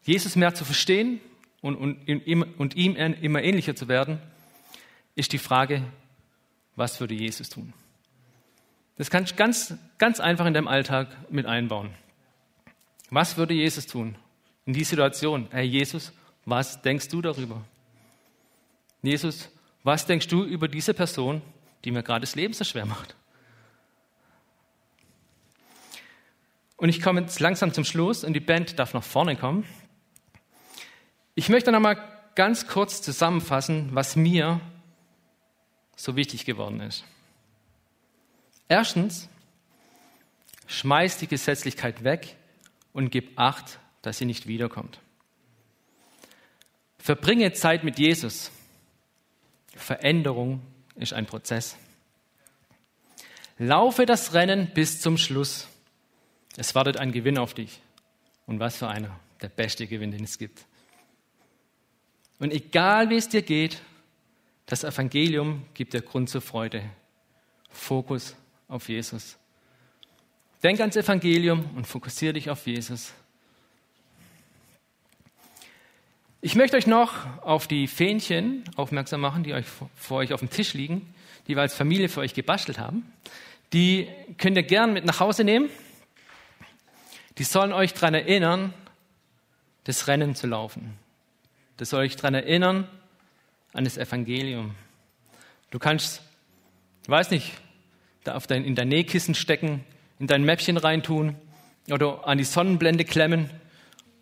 Jesus 0.04 0.36
mehr 0.36 0.54
zu 0.54 0.64
verstehen 0.64 1.20
und, 1.62 1.74
und, 1.74 2.08
und 2.58 2.76
ihm 2.76 2.94
immer 2.94 3.42
ähnlicher 3.42 3.74
zu 3.74 3.88
werden, 3.88 4.20
ist 5.16 5.32
die 5.32 5.38
Frage, 5.38 5.82
was 6.76 7.00
würde 7.00 7.14
Jesus 7.14 7.48
tun? 7.48 7.72
Das 8.96 9.10
kannst 9.10 9.32
du 9.32 9.36
ganz, 9.36 9.74
ganz 9.98 10.20
einfach 10.20 10.46
in 10.46 10.54
deinem 10.54 10.68
Alltag 10.68 11.08
mit 11.28 11.46
einbauen. 11.46 11.90
Was 13.10 13.36
würde 13.36 13.54
Jesus 13.54 13.86
tun? 13.86 14.16
in 14.66 14.72
die 14.72 14.84
Situation, 14.84 15.46
Herr 15.50 15.62
Jesus, 15.62 16.12
was 16.44 16.82
denkst 16.82 17.08
du 17.08 17.22
darüber? 17.22 17.64
Jesus, 19.02 19.50
was 19.82 20.06
denkst 20.06 20.28
du 20.28 20.42
über 20.44 20.68
diese 20.68 20.94
Person, 20.94 21.42
die 21.84 21.90
mir 21.90 22.02
gerade 22.02 22.20
das 22.20 22.34
Leben 22.34 22.54
so 22.54 22.64
schwer 22.64 22.86
macht? 22.86 23.14
Und 26.76 26.88
ich 26.88 27.00
komme 27.00 27.20
jetzt 27.22 27.40
langsam 27.40 27.72
zum 27.72 27.84
Schluss 27.84 28.24
und 28.24 28.34
die 28.34 28.40
Band 28.40 28.78
darf 28.78 28.92
nach 28.92 29.02
vorne 29.02 29.36
kommen. 29.36 29.64
Ich 31.34 31.48
möchte 31.48 31.72
noch 31.72 31.80
mal 31.80 31.96
ganz 32.34 32.66
kurz 32.66 33.00
zusammenfassen, 33.00 33.90
was 33.92 34.16
mir 34.16 34.60
so 35.96 36.16
wichtig 36.16 36.44
geworden 36.44 36.80
ist. 36.80 37.04
Erstens, 38.68 39.28
schmeiß 40.66 41.18
die 41.18 41.28
Gesetzlichkeit 41.28 42.04
weg 42.04 42.36
und 42.92 43.10
gib 43.10 43.38
Acht 43.38 43.78
dass 44.06 44.18
sie 44.18 44.24
nicht 44.24 44.46
wiederkommt. 44.46 45.00
Verbringe 46.96 47.52
Zeit 47.54 47.82
mit 47.82 47.98
Jesus. 47.98 48.52
Veränderung 49.76 50.60
ist 50.96 51.12
ein 51.12 51.26
Prozess. 51.26 51.76
Laufe 53.58 54.06
das 54.06 54.34
Rennen 54.34 54.70
bis 54.74 55.00
zum 55.00 55.16
Schluss. 55.16 55.68
Es 56.56 56.74
wartet 56.74 56.96
ein 56.96 57.12
Gewinn 57.12 57.38
auf 57.38 57.54
dich. 57.54 57.80
Und 58.46 58.60
was 58.60 58.78
für 58.78 58.88
einer. 58.88 59.18
Der 59.42 59.48
beste 59.48 59.86
Gewinn, 59.86 60.10
den 60.10 60.24
es 60.24 60.38
gibt. 60.38 60.64
Und 62.38 62.52
egal 62.52 63.10
wie 63.10 63.16
es 63.16 63.28
dir 63.28 63.42
geht, 63.42 63.82
das 64.66 64.84
Evangelium 64.84 65.64
gibt 65.74 65.94
dir 65.94 66.02
Grund 66.02 66.28
zur 66.28 66.40
Freude. 66.40 66.82
Fokus 67.70 68.34
auf 68.68 68.88
Jesus. 68.88 69.36
Denk 70.62 70.80
ans 70.80 70.96
Evangelium 70.96 71.70
und 71.76 71.86
fokussiere 71.86 72.32
dich 72.32 72.50
auf 72.50 72.66
Jesus. 72.66 73.12
Ich 76.42 76.54
möchte 76.54 76.76
euch 76.76 76.86
noch 76.86 77.14
auf 77.42 77.66
die 77.66 77.86
Fähnchen 77.86 78.62
aufmerksam 78.76 79.22
machen, 79.22 79.42
die 79.42 79.54
euch 79.54 79.64
vor 79.94 80.18
euch 80.18 80.34
auf 80.34 80.40
dem 80.40 80.50
Tisch 80.50 80.74
liegen, 80.74 81.14
die 81.48 81.56
wir 81.56 81.62
als 81.62 81.74
Familie 81.74 82.08
für 82.08 82.20
euch 82.20 82.34
gebastelt 82.34 82.78
haben. 82.78 83.10
Die 83.72 84.08
könnt 84.36 84.56
ihr 84.56 84.62
gern 84.62 84.92
mit 84.92 85.06
nach 85.06 85.18
Hause 85.18 85.44
nehmen. 85.44 85.70
Die 87.38 87.44
sollen 87.44 87.72
euch 87.72 87.94
daran 87.94 88.14
erinnern, 88.14 88.74
das 89.84 90.08
Rennen 90.08 90.34
zu 90.34 90.46
laufen. 90.46 90.98
Das 91.78 91.90
soll 91.90 92.00
euch 92.04 92.16
daran 92.16 92.34
erinnern 92.34 92.86
an 93.72 93.84
das 93.84 93.96
Evangelium. 93.96 94.74
Du 95.70 95.78
kannst, 95.78 96.22
weiß 97.06 97.30
nicht, 97.30 97.52
da 98.24 98.34
auf 98.34 98.46
dein, 98.46 98.64
in 98.64 98.74
dein 98.74 98.88
Nähkissen 98.88 99.34
stecken, 99.34 99.84
in 100.18 100.26
dein 100.26 100.44
Mäppchen 100.44 100.76
reintun 100.76 101.34
oder 101.90 102.26
an 102.28 102.36
die 102.36 102.44
Sonnenblende 102.44 103.04
klemmen 103.04 103.50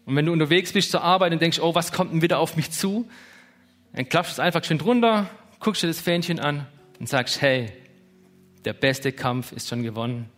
und 0.07 0.17
wenn 0.17 0.27
du 0.27 0.33
unterwegs 0.33 0.73
bist 0.73 0.91
zur 0.91 1.03
Arbeit 1.03 1.33
und 1.33 1.41
denkst, 1.41 1.61
oh, 1.61 1.75
was 1.75 1.93
kommt 1.93 2.13
denn 2.13 2.23
wieder 2.23 2.39
auf 2.39 2.57
mich 2.57 2.71
zu? 2.71 3.09
Dann 3.93 4.09
klappst 4.09 4.33
du 4.33 4.35
es 4.35 4.39
einfach 4.41 4.63
schön 4.65 4.79
drunter, 4.79 5.31
guckst 5.61 5.83
dir 5.83 5.87
das 5.87 6.01
Fähnchen 6.01 6.39
an 6.39 6.67
und 6.99 7.09
sagst, 7.09 7.41
hey, 7.41 7.73
der 8.65 8.73
beste 8.73 9.13
Kampf 9.13 9.53
ist 9.53 9.69
schon 9.69 9.83
gewonnen. 9.83 10.29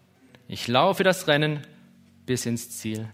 Ich 0.49 0.69
laufe 0.69 1.03
das 1.03 1.27
Rennen 1.27 1.61
bis 2.27 2.47
ins 2.47 2.71
Ziel. 2.71 3.09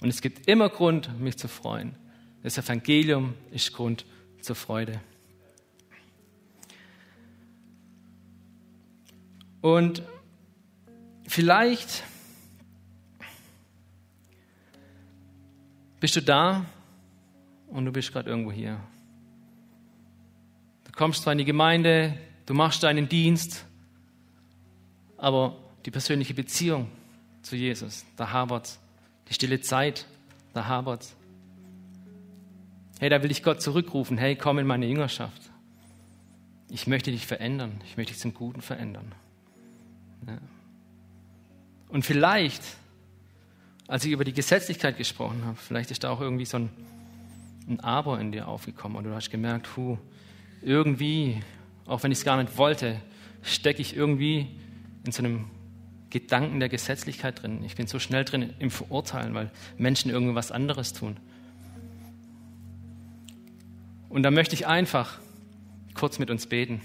Und 0.00 0.08
es 0.08 0.20
gibt 0.20 0.48
immer 0.48 0.68
Grund, 0.68 1.20
mich 1.20 1.36
zu 1.36 1.48
freuen. 1.48 1.94
Das 2.42 2.58
Evangelium 2.58 3.34
ist 3.52 3.72
Grund 3.72 4.04
zur 4.40 4.56
Freude. 4.56 5.00
Und 9.60 10.02
vielleicht 11.26 12.02
Bist 16.04 16.16
du 16.16 16.20
da 16.20 16.66
und 17.68 17.86
du 17.86 17.90
bist 17.90 18.12
gerade 18.12 18.28
irgendwo 18.28 18.52
hier? 18.52 18.78
kommst 20.92 21.22
zwar 21.22 21.32
in 21.32 21.38
die 21.38 21.46
Gemeinde, 21.46 22.12
du 22.44 22.52
machst 22.52 22.82
deinen 22.82 23.08
Dienst, 23.08 23.64
aber 25.16 25.56
die 25.86 25.90
persönliche 25.90 26.34
Beziehung 26.34 26.90
zu 27.40 27.56
Jesus, 27.56 28.04
da 28.18 28.30
habert's. 28.30 28.78
Die 29.30 29.32
stille 29.32 29.62
Zeit, 29.62 30.04
da 30.52 30.66
habert's. 30.66 31.16
Hey, 33.00 33.08
da 33.08 33.22
will 33.22 33.30
ich 33.30 33.42
Gott 33.42 33.62
zurückrufen. 33.62 34.18
Hey, 34.18 34.36
komm 34.36 34.58
in 34.58 34.66
meine 34.66 34.84
Jüngerschaft. 34.84 35.40
Ich 36.68 36.86
möchte 36.86 37.12
dich 37.12 37.26
verändern. 37.26 37.80
Ich 37.86 37.96
möchte 37.96 38.12
dich 38.12 38.20
zum 38.20 38.34
Guten 38.34 38.60
verändern. 38.60 39.14
Ja. 40.26 40.36
Und 41.88 42.04
vielleicht, 42.04 42.62
als 43.86 44.04
ich 44.04 44.12
über 44.12 44.24
die 44.24 44.32
Gesetzlichkeit 44.32 44.96
gesprochen 44.96 45.44
habe, 45.44 45.56
vielleicht 45.56 45.90
ist 45.90 46.04
da 46.04 46.10
auch 46.10 46.20
irgendwie 46.20 46.46
so 46.46 46.58
ein, 46.58 46.70
ein 47.68 47.80
Aber 47.80 48.18
in 48.20 48.32
dir 48.32 48.48
aufgekommen 48.48 48.96
und 48.96 49.04
du 49.04 49.14
hast 49.14 49.30
gemerkt, 49.30 49.76
hu, 49.76 49.98
irgendwie, 50.62 51.42
auch 51.86 52.02
wenn 52.02 52.10
ich 52.10 52.18
es 52.18 52.24
gar 52.24 52.42
nicht 52.42 52.56
wollte, 52.56 53.00
stecke 53.42 53.82
ich 53.82 53.94
irgendwie 53.94 54.48
in 55.04 55.12
so 55.12 55.22
einem 55.22 55.44
Gedanken 56.08 56.60
der 56.60 56.68
Gesetzlichkeit 56.68 57.42
drin. 57.42 57.62
Ich 57.64 57.74
bin 57.74 57.86
so 57.86 57.98
schnell 57.98 58.24
drin 58.24 58.54
im 58.58 58.70
Verurteilen, 58.70 59.34
weil 59.34 59.50
Menschen 59.76 60.10
irgendwas 60.10 60.50
anderes 60.50 60.92
tun. 60.92 61.16
Und 64.08 64.22
da 64.22 64.30
möchte 64.30 64.54
ich 64.54 64.66
einfach 64.66 65.18
kurz 65.92 66.18
mit 66.18 66.30
uns 66.30 66.46
beten. 66.46 66.80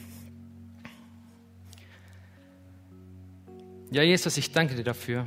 Ja, 3.91 4.03
Jesus, 4.03 4.35
ich 4.37 4.51
danke 4.51 4.75
dir 4.75 4.83
dafür, 4.83 5.25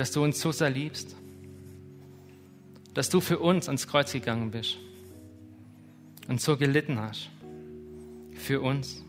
dass 0.00 0.12
du 0.12 0.24
uns 0.24 0.40
so 0.40 0.50
sehr 0.50 0.70
liebst, 0.70 1.14
dass 2.94 3.10
du 3.10 3.20
für 3.20 3.38
uns 3.38 3.68
ans 3.68 3.86
Kreuz 3.86 4.12
gegangen 4.12 4.50
bist 4.50 4.78
und 6.26 6.40
so 6.40 6.56
gelitten 6.56 6.98
hast 6.98 7.28
für 8.32 8.62
uns. 8.62 9.04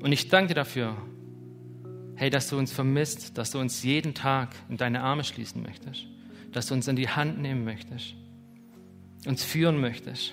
Und 0.00 0.12
ich 0.12 0.30
danke 0.30 0.48
dir 0.48 0.54
dafür, 0.54 0.96
hey, 2.14 2.30
dass 2.30 2.48
du 2.48 2.56
uns 2.56 2.72
vermisst, 2.72 3.36
dass 3.36 3.50
du 3.50 3.58
uns 3.58 3.82
jeden 3.82 4.14
Tag 4.14 4.54
in 4.70 4.78
deine 4.78 5.02
Arme 5.02 5.24
schließen 5.24 5.62
möchtest, 5.62 6.06
dass 6.50 6.68
du 6.68 6.74
uns 6.74 6.88
in 6.88 6.96
die 6.96 7.10
Hand 7.10 7.38
nehmen 7.38 7.64
möchtest, 7.64 8.14
uns 9.26 9.44
führen 9.44 9.78
möchtest. 9.78 10.32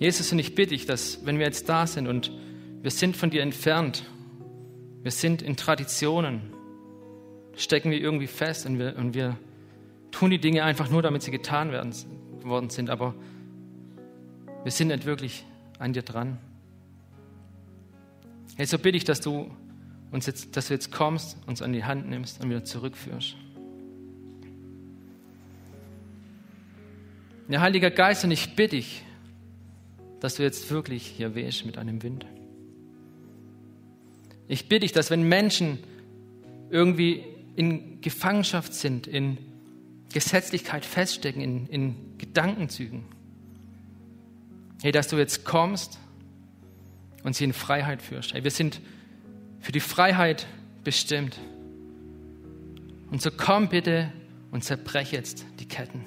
Jesus, 0.00 0.32
und 0.32 0.40
ich 0.40 0.56
bitte 0.56 0.70
dich, 0.70 0.84
dass 0.84 1.24
wenn 1.24 1.38
wir 1.38 1.46
jetzt 1.46 1.68
da 1.68 1.86
sind 1.86 2.08
und 2.08 2.32
wir 2.82 2.90
sind 2.90 3.16
von 3.16 3.30
dir 3.30 3.42
entfernt, 3.42 4.04
wir 5.04 5.10
sind 5.10 5.42
in 5.42 5.54
Traditionen, 5.54 6.40
stecken 7.56 7.90
wir 7.90 8.00
irgendwie 8.00 8.26
fest 8.26 8.64
und 8.64 8.78
wir, 8.78 8.96
und 8.96 9.12
wir 9.12 9.36
tun 10.10 10.30
die 10.30 10.38
Dinge 10.38 10.64
einfach 10.64 10.88
nur, 10.88 11.02
damit 11.02 11.22
sie 11.22 11.30
getan 11.30 11.70
werden, 11.70 11.94
worden 12.42 12.70
sind, 12.70 12.88
aber 12.88 13.14
wir 14.62 14.72
sind 14.72 14.88
nicht 14.88 15.04
wirklich 15.04 15.44
an 15.78 15.92
dir 15.92 16.00
dran. 16.00 16.38
Hey, 18.56 18.64
so 18.64 18.78
bitte 18.78 18.96
ich, 18.96 19.04
dass 19.04 19.20
du 19.20 19.50
uns 20.10 20.24
jetzt, 20.24 20.56
dass 20.56 20.68
du 20.68 20.74
jetzt 20.74 20.90
kommst, 20.90 21.36
uns 21.46 21.60
an 21.60 21.74
die 21.74 21.84
Hand 21.84 22.08
nimmst 22.08 22.42
und 22.42 22.48
wieder 22.48 22.64
zurückführst. 22.64 23.36
Ja, 27.50 27.60
Heiliger 27.60 27.90
Geist, 27.90 28.24
und 28.24 28.30
ich 28.30 28.56
bitte 28.56 28.76
dich, 28.76 29.02
dass 30.20 30.36
du 30.36 30.42
jetzt 30.42 30.70
wirklich 30.70 31.06
hier 31.06 31.34
wehst 31.34 31.66
mit 31.66 31.76
einem 31.76 32.02
Wind. 32.02 32.24
Ich 34.48 34.68
bitte 34.68 34.80
dich, 34.80 34.92
dass 34.92 35.10
wenn 35.10 35.22
Menschen 35.22 35.78
irgendwie 36.70 37.24
in 37.56 38.00
Gefangenschaft 38.00 38.74
sind, 38.74 39.06
in 39.06 39.38
Gesetzlichkeit 40.12 40.84
feststecken, 40.84 41.42
in, 41.42 41.66
in 41.66 42.18
Gedankenzügen, 42.18 43.04
hey, 44.82 44.92
dass 44.92 45.08
du 45.08 45.16
jetzt 45.16 45.44
kommst 45.44 45.98
und 47.22 47.34
sie 47.34 47.44
in 47.44 47.52
Freiheit 47.52 48.02
führst. 48.02 48.34
Hey, 48.34 48.44
wir 48.44 48.50
sind 48.50 48.80
für 49.60 49.72
die 49.72 49.80
Freiheit 49.80 50.46
bestimmt. 50.84 51.38
Und 53.10 53.22
so 53.22 53.30
komm 53.30 53.68
bitte 53.68 54.12
und 54.50 54.62
zerbrech 54.62 55.12
jetzt 55.12 55.44
die 55.58 55.66
Ketten. 55.66 56.04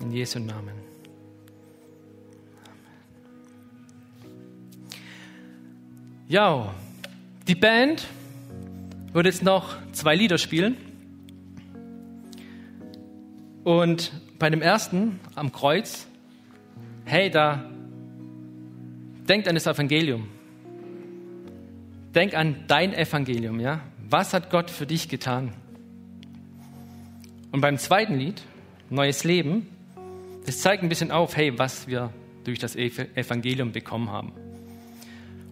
In 0.00 0.12
Jesu 0.12 0.38
Namen. 0.38 0.93
Ja, 6.26 6.74
die 7.46 7.54
Band 7.54 8.06
wird 9.12 9.26
jetzt 9.26 9.42
noch 9.42 9.76
zwei 9.92 10.16
Lieder 10.16 10.38
spielen. 10.38 10.74
Und 13.62 14.10
bei 14.38 14.48
dem 14.48 14.62
ersten 14.62 15.20
am 15.34 15.52
Kreuz, 15.52 16.06
hey, 17.04 17.28
da 17.28 17.62
denkt 19.28 19.48
an 19.48 19.54
das 19.54 19.66
Evangelium. 19.66 20.28
Denk 22.14 22.32
an 22.32 22.64
dein 22.68 22.94
Evangelium, 22.94 23.60
ja? 23.60 23.80
Was 24.08 24.32
hat 24.32 24.48
Gott 24.48 24.70
für 24.70 24.86
dich 24.86 25.10
getan? 25.10 25.52
Und 27.52 27.60
beim 27.60 27.76
zweiten 27.76 28.16
Lied, 28.16 28.42
Neues 28.88 29.24
Leben, 29.24 29.68
das 30.46 30.60
zeigt 30.60 30.82
ein 30.82 30.88
bisschen 30.88 31.10
auf, 31.10 31.36
hey, 31.36 31.58
was 31.58 31.86
wir 31.86 32.14
durch 32.44 32.58
das 32.58 32.76
Evangelium 32.76 33.72
bekommen 33.72 34.10
haben. 34.10 34.32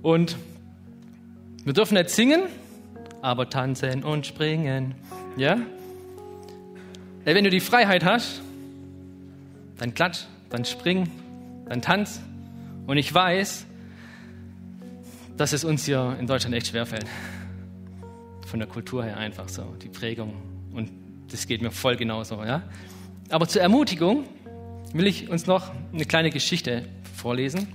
Und 0.03 0.37
wir 1.65 1.73
dürfen 1.73 1.95
nicht 1.95 2.11
singen, 2.11 2.43
aber 3.21 3.49
tanzen 3.49 4.03
und 4.03 4.27
springen. 4.27 4.95
Ja? 5.37 5.59
Wenn 7.25 7.45
du 7.45 7.51
die 7.51 7.61
Freiheit 7.61 8.05
hast, 8.05 8.43
dann 9.79 9.95
klatsch, 9.95 10.25
dann 10.51 10.65
spring, 10.65 11.09
dann 11.69 11.81
tanz. 11.81 12.21
Und 12.87 12.97
ich 12.97 13.15
weiß, 13.15 13.67
dass 15.37 15.53
es 15.53 15.65
uns 15.65 15.85
hier 15.85 16.17
in 16.19 16.27
Deutschland 16.27 16.55
echt 16.55 16.69
schwerfällt. 16.69 17.07
Von 18.47 18.59
der 18.59 18.69
Kultur 18.69 19.05
her 19.05 19.17
einfach 19.17 19.49
so, 19.49 19.63
die 19.81 19.89
Prägung. 19.89 20.35
Und 20.75 20.91
das 21.31 21.47
geht 21.47 21.63
mir 21.63 21.71
voll 21.71 21.97
genauso. 21.97 22.45
Ja? 22.45 22.63
Aber 23.29 23.47
zur 23.47 23.63
Ermutigung 23.63 24.25
will 24.93 25.07
ich 25.07 25.29
uns 25.31 25.47
noch 25.47 25.71
eine 25.93 26.05
kleine 26.05 26.31
Geschichte 26.31 26.87
vorlesen. 27.15 27.69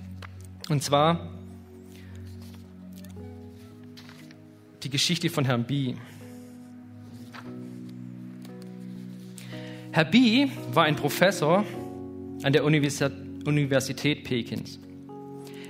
Und 0.70 0.84
zwar 0.84 1.37
die 4.84 4.90
Geschichte 4.90 5.30
von 5.30 5.46
Herrn 5.46 5.64
B. 5.64 5.96
Herr 9.92 10.06
B 10.06 10.48
war 10.74 10.86
ein 10.86 10.96
Professor 10.96 11.66
an 12.44 12.54
der 12.54 12.64
Universität 12.64 14.24
Pekins. 14.24 14.80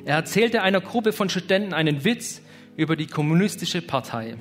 Er 0.05 0.15
erzählte 0.15 0.61
einer 0.61 0.81
Gruppe 0.81 1.13
von 1.13 1.29
Studenten 1.29 1.73
einen 1.73 2.03
Witz 2.03 2.41
über 2.75 2.95
die 2.95 3.07
kommunistische 3.07 3.81
Partei. 3.81 4.35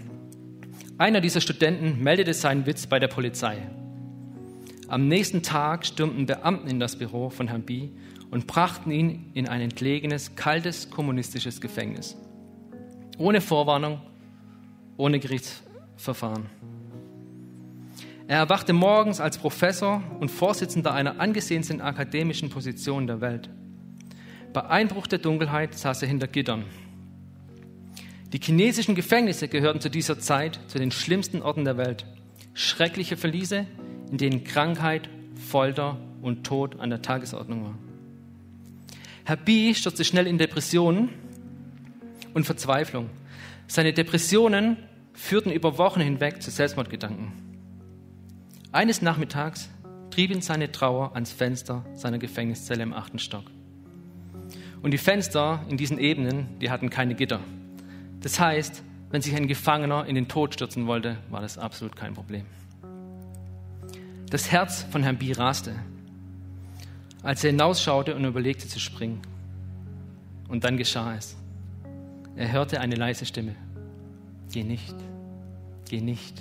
Einer 0.98 1.20
dieser 1.20 1.40
Studenten 1.40 2.02
meldete 2.02 2.34
seinen 2.34 2.66
Witz 2.66 2.86
bei 2.86 2.98
der 2.98 3.08
Polizei. 3.08 3.58
Am 4.88 5.08
nächsten 5.08 5.42
Tag 5.42 5.84
stürmten 5.84 6.26
Beamten 6.26 6.68
in 6.68 6.80
das 6.80 6.96
Büro 6.96 7.30
von 7.30 7.48
Herrn 7.48 7.62
B 7.62 7.90
und 8.30 8.46
brachten 8.46 8.90
ihn 8.90 9.30
in 9.34 9.48
ein 9.48 9.60
entlegenes, 9.60 10.36
kaltes 10.36 10.90
kommunistisches 10.90 11.60
Gefängnis. 11.60 12.16
Ohne 13.18 13.40
Vorwarnung 13.40 14.00
ohne 14.96 15.18
Gerichtsverfahren. 15.18 16.46
Er 18.28 18.38
erwachte 18.38 18.72
morgens 18.72 19.20
als 19.20 19.38
Professor 19.38 20.02
und 20.18 20.30
Vorsitzender 20.30 20.92
einer 20.92 21.20
angesehensten 21.20 21.80
akademischen 21.80 22.50
Position 22.50 23.06
der 23.06 23.20
Welt. 23.20 23.48
Bei 24.52 24.64
Einbruch 24.66 25.06
der 25.06 25.20
Dunkelheit 25.20 25.74
saß 25.74 26.02
er 26.02 26.08
hinter 26.08 26.26
Gittern. 26.26 26.64
Die 28.32 28.40
chinesischen 28.42 28.96
Gefängnisse 28.96 29.46
gehörten 29.46 29.80
zu 29.80 29.90
dieser 29.90 30.18
Zeit 30.18 30.58
zu 30.66 30.78
den 30.78 30.90
schlimmsten 30.90 31.40
Orten 31.40 31.64
der 31.64 31.76
Welt. 31.76 32.04
Schreckliche 32.54 33.16
Verliese, 33.16 33.66
in 34.10 34.18
denen 34.18 34.42
Krankheit, 34.42 35.08
Folter 35.36 35.98
und 36.22 36.44
Tod 36.44 36.80
an 36.80 36.90
der 36.90 37.02
Tagesordnung 37.02 37.64
war. 37.64 37.78
Herr 39.24 39.36
B 39.36 39.74
stürzte 39.74 40.04
schnell 40.04 40.26
in 40.26 40.38
Depressionen 40.38 41.10
und 42.34 42.44
Verzweiflung. 42.44 43.10
Seine 43.68 43.92
Depressionen 43.92 44.76
führten 45.16 45.50
über 45.50 45.78
Wochen 45.78 46.00
hinweg 46.00 46.42
zu 46.42 46.50
Selbstmordgedanken. 46.50 47.32
Eines 48.70 49.02
Nachmittags 49.02 49.70
trieb 50.10 50.30
ihn 50.30 50.42
seine 50.42 50.70
Trauer 50.70 51.14
ans 51.14 51.32
Fenster 51.32 51.84
seiner 51.94 52.18
Gefängniszelle 52.18 52.82
im 52.82 52.92
achten 52.92 53.18
Stock. 53.18 53.44
Und 54.82 54.90
die 54.92 54.98
Fenster 54.98 55.64
in 55.68 55.78
diesen 55.78 55.98
Ebenen, 55.98 56.58
die 56.60 56.70
hatten 56.70 56.90
keine 56.90 57.14
Gitter. 57.14 57.40
Das 58.20 58.38
heißt, 58.38 58.82
wenn 59.10 59.22
sich 59.22 59.34
ein 59.34 59.48
Gefangener 59.48 60.06
in 60.06 60.14
den 60.14 60.28
Tod 60.28 60.54
stürzen 60.54 60.86
wollte, 60.86 61.16
war 61.30 61.40
das 61.40 61.58
absolut 61.58 61.96
kein 61.96 62.14
Problem. 62.14 62.44
Das 64.30 64.52
Herz 64.52 64.82
von 64.90 65.02
Herrn 65.02 65.16
B. 65.16 65.32
raste, 65.32 65.74
als 67.22 67.42
er 67.42 67.50
hinausschaute 67.50 68.14
und 68.14 68.24
überlegte 68.24 68.68
zu 68.68 68.78
springen. 68.78 69.22
Und 70.48 70.64
dann 70.64 70.76
geschah 70.76 71.16
es. 71.16 71.36
Er 72.36 72.52
hörte 72.52 72.80
eine 72.80 72.96
leise 72.96 73.24
Stimme. 73.24 73.54
Geh 74.56 74.64
nicht, 74.64 74.94
geh 75.86 76.00
nicht, 76.00 76.40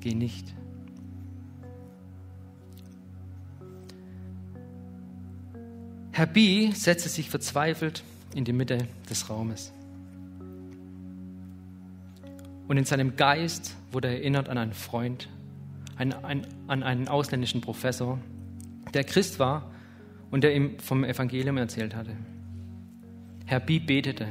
geh 0.00 0.14
nicht. 0.14 0.46
Herr 6.12 6.24
B. 6.24 6.70
setzte 6.70 7.10
sich 7.10 7.28
verzweifelt 7.28 8.02
in 8.34 8.46
die 8.46 8.54
Mitte 8.54 8.88
des 9.10 9.28
Raumes. 9.28 9.74
Und 12.66 12.78
in 12.78 12.86
seinem 12.86 13.14
Geist 13.16 13.76
wurde 13.90 14.08
er 14.08 14.14
erinnert 14.14 14.48
an 14.48 14.56
einen 14.56 14.72
Freund, 14.72 15.28
ein, 15.96 16.14
ein, 16.14 16.46
an 16.66 16.82
einen 16.82 17.08
ausländischen 17.08 17.60
Professor, 17.60 18.18
der 18.94 19.04
Christ 19.04 19.38
war 19.38 19.70
und 20.30 20.44
der 20.44 20.56
ihm 20.56 20.78
vom 20.78 21.04
Evangelium 21.04 21.58
erzählt 21.58 21.94
hatte. 21.94 22.16
Herr 23.44 23.60
B. 23.60 23.80
betete, 23.80 24.28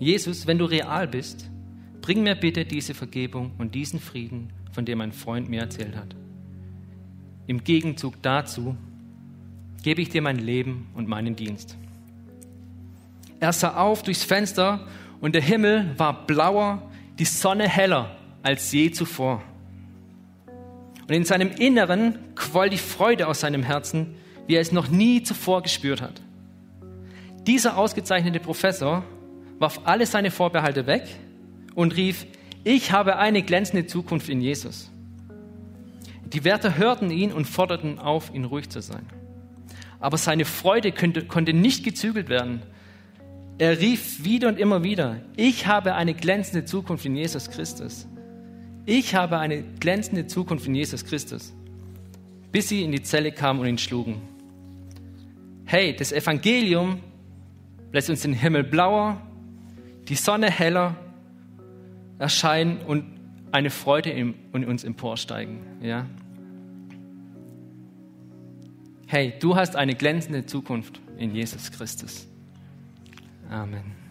Jesus, 0.00 0.48
wenn 0.48 0.58
du 0.58 0.64
real 0.64 1.06
bist, 1.06 1.50
bring 2.04 2.22
mir 2.22 2.34
bitte 2.34 2.66
diese 2.66 2.92
Vergebung 2.92 3.52
und 3.56 3.74
diesen 3.74 3.98
Frieden, 3.98 4.52
von 4.72 4.84
dem 4.84 4.98
mein 4.98 5.12
Freund 5.12 5.48
mir 5.48 5.62
erzählt 5.62 5.96
hat. 5.96 6.14
Im 7.46 7.64
Gegenzug 7.64 8.20
dazu 8.20 8.76
gebe 9.82 10.02
ich 10.02 10.10
dir 10.10 10.20
mein 10.20 10.36
Leben 10.36 10.86
und 10.92 11.08
meinen 11.08 11.34
Dienst. 11.34 11.78
Er 13.40 13.54
sah 13.54 13.76
auf 13.78 14.02
durchs 14.02 14.22
Fenster 14.22 14.86
und 15.22 15.34
der 15.34 15.40
Himmel 15.40 15.94
war 15.96 16.26
blauer, 16.26 16.90
die 17.18 17.24
Sonne 17.24 17.66
heller 17.66 18.14
als 18.42 18.70
je 18.70 18.90
zuvor. 18.90 19.42
Und 21.08 21.14
in 21.14 21.24
seinem 21.24 21.52
Inneren 21.52 22.18
quoll 22.34 22.68
die 22.68 22.76
Freude 22.76 23.28
aus 23.28 23.40
seinem 23.40 23.62
Herzen, 23.62 24.14
wie 24.46 24.56
er 24.56 24.60
es 24.60 24.72
noch 24.72 24.88
nie 24.88 25.22
zuvor 25.22 25.62
gespürt 25.62 26.02
hat. 26.02 26.20
Dieser 27.46 27.78
ausgezeichnete 27.78 28.40
Professor 28.40 29.04
warf 29.58 29.80
alle 29.84 30.04
seine 30.04 30.30
Vorbehalte 30.30 30.86
weg 30.86 31.08
und 31.74 31.96
rief, 31.96 32.26
ich 32.64 32.92
habe 32.92 33.16
eine 33.16 33.42
glänzende 33.42 33.86
Zukunft 33.86 34.28
in 34.28 34.40
Jesus. 34.40 34.90
Die 36.32 36.44
Wärter 36.44 36.76
hörten 36.76 37.10
ihn 37.10 37.32
und 37.32 37.44
forderten 37.44 37.98
auf, 37.98 38.34
ihn 38.34 38.44
ruhig 38.44 38.70
zu 38.70 38.80
sein. 38.80 39.06
Aber 40.00 40.18
seine 40.18 40.44
Freude 40.44 40.92
könnte, 40.92 41.24
konnte 41.24 41.52
nicht 41.52 41.84
gezügelt 41.84 42.28
werden. 42.28 42.62
Er 43.58 43.78
rief 43.78 44.24
wieder 44.24 44.48
und 44.48 44.58
immer 44.58 44.82
wieder, 44.82 45.20
ich 45.36 45.66
habe 45.66 45.94
eine 45.94 46.14
glänzende 46.14 46.64
Zukunft 46.64 47.04
in 47.04 47.14
Jesus 47.14 47.50
Christus. 47.50 48.06
Ich 48.86 49.14
habe 49.14 49.38
eine 49.38 49.62
glänzende 49.80 50.26
Zukunft 50.26 50.66
in 50.66 50.74
Jesus 50.74 51.04
Christus. 51.04 51.52
Bis 52.50 52.68
sie 52.68 52.82
in 52.82 52.92
die 52.92 53.02
Zelle 53.02 53.32
kamen 53.32 53.60
und 53.60 53.66
ihn 53.66 53.78
schlugen. 53.78 54.20
Hey, 55.64 55.94
das 55.94 56.12
Evangelium 56.12 57.00
lässt 57.92 58.10
uns 58.10 58.22
den 58.22 58.34
Himmel 58.34 58.64
blauer, 58.64 59.20
die 60.08 60.16
Sonne 60.16 60.50
heller 60.50 60.96
erscheinen 62.18 62.78
und 62.78 63.04
eine 63.52 63.70
Freude 63.70 64.10
in, 64.10 64.34
uns 64.52 64.84
emporsteigen. 64.84 65.58
Ja? 65.80 66.06
Hey, 69.06 69.34
du 69.38 69.54
hast 69.54 69.76
eine 69.76 69.94
glänzende 69.94 70.46
Zukunft 70.46 71.00
in 71.18 71.34
Jesus 71.34 71.70
Christus. 71.70 72.26
Amen. 73.48 74.03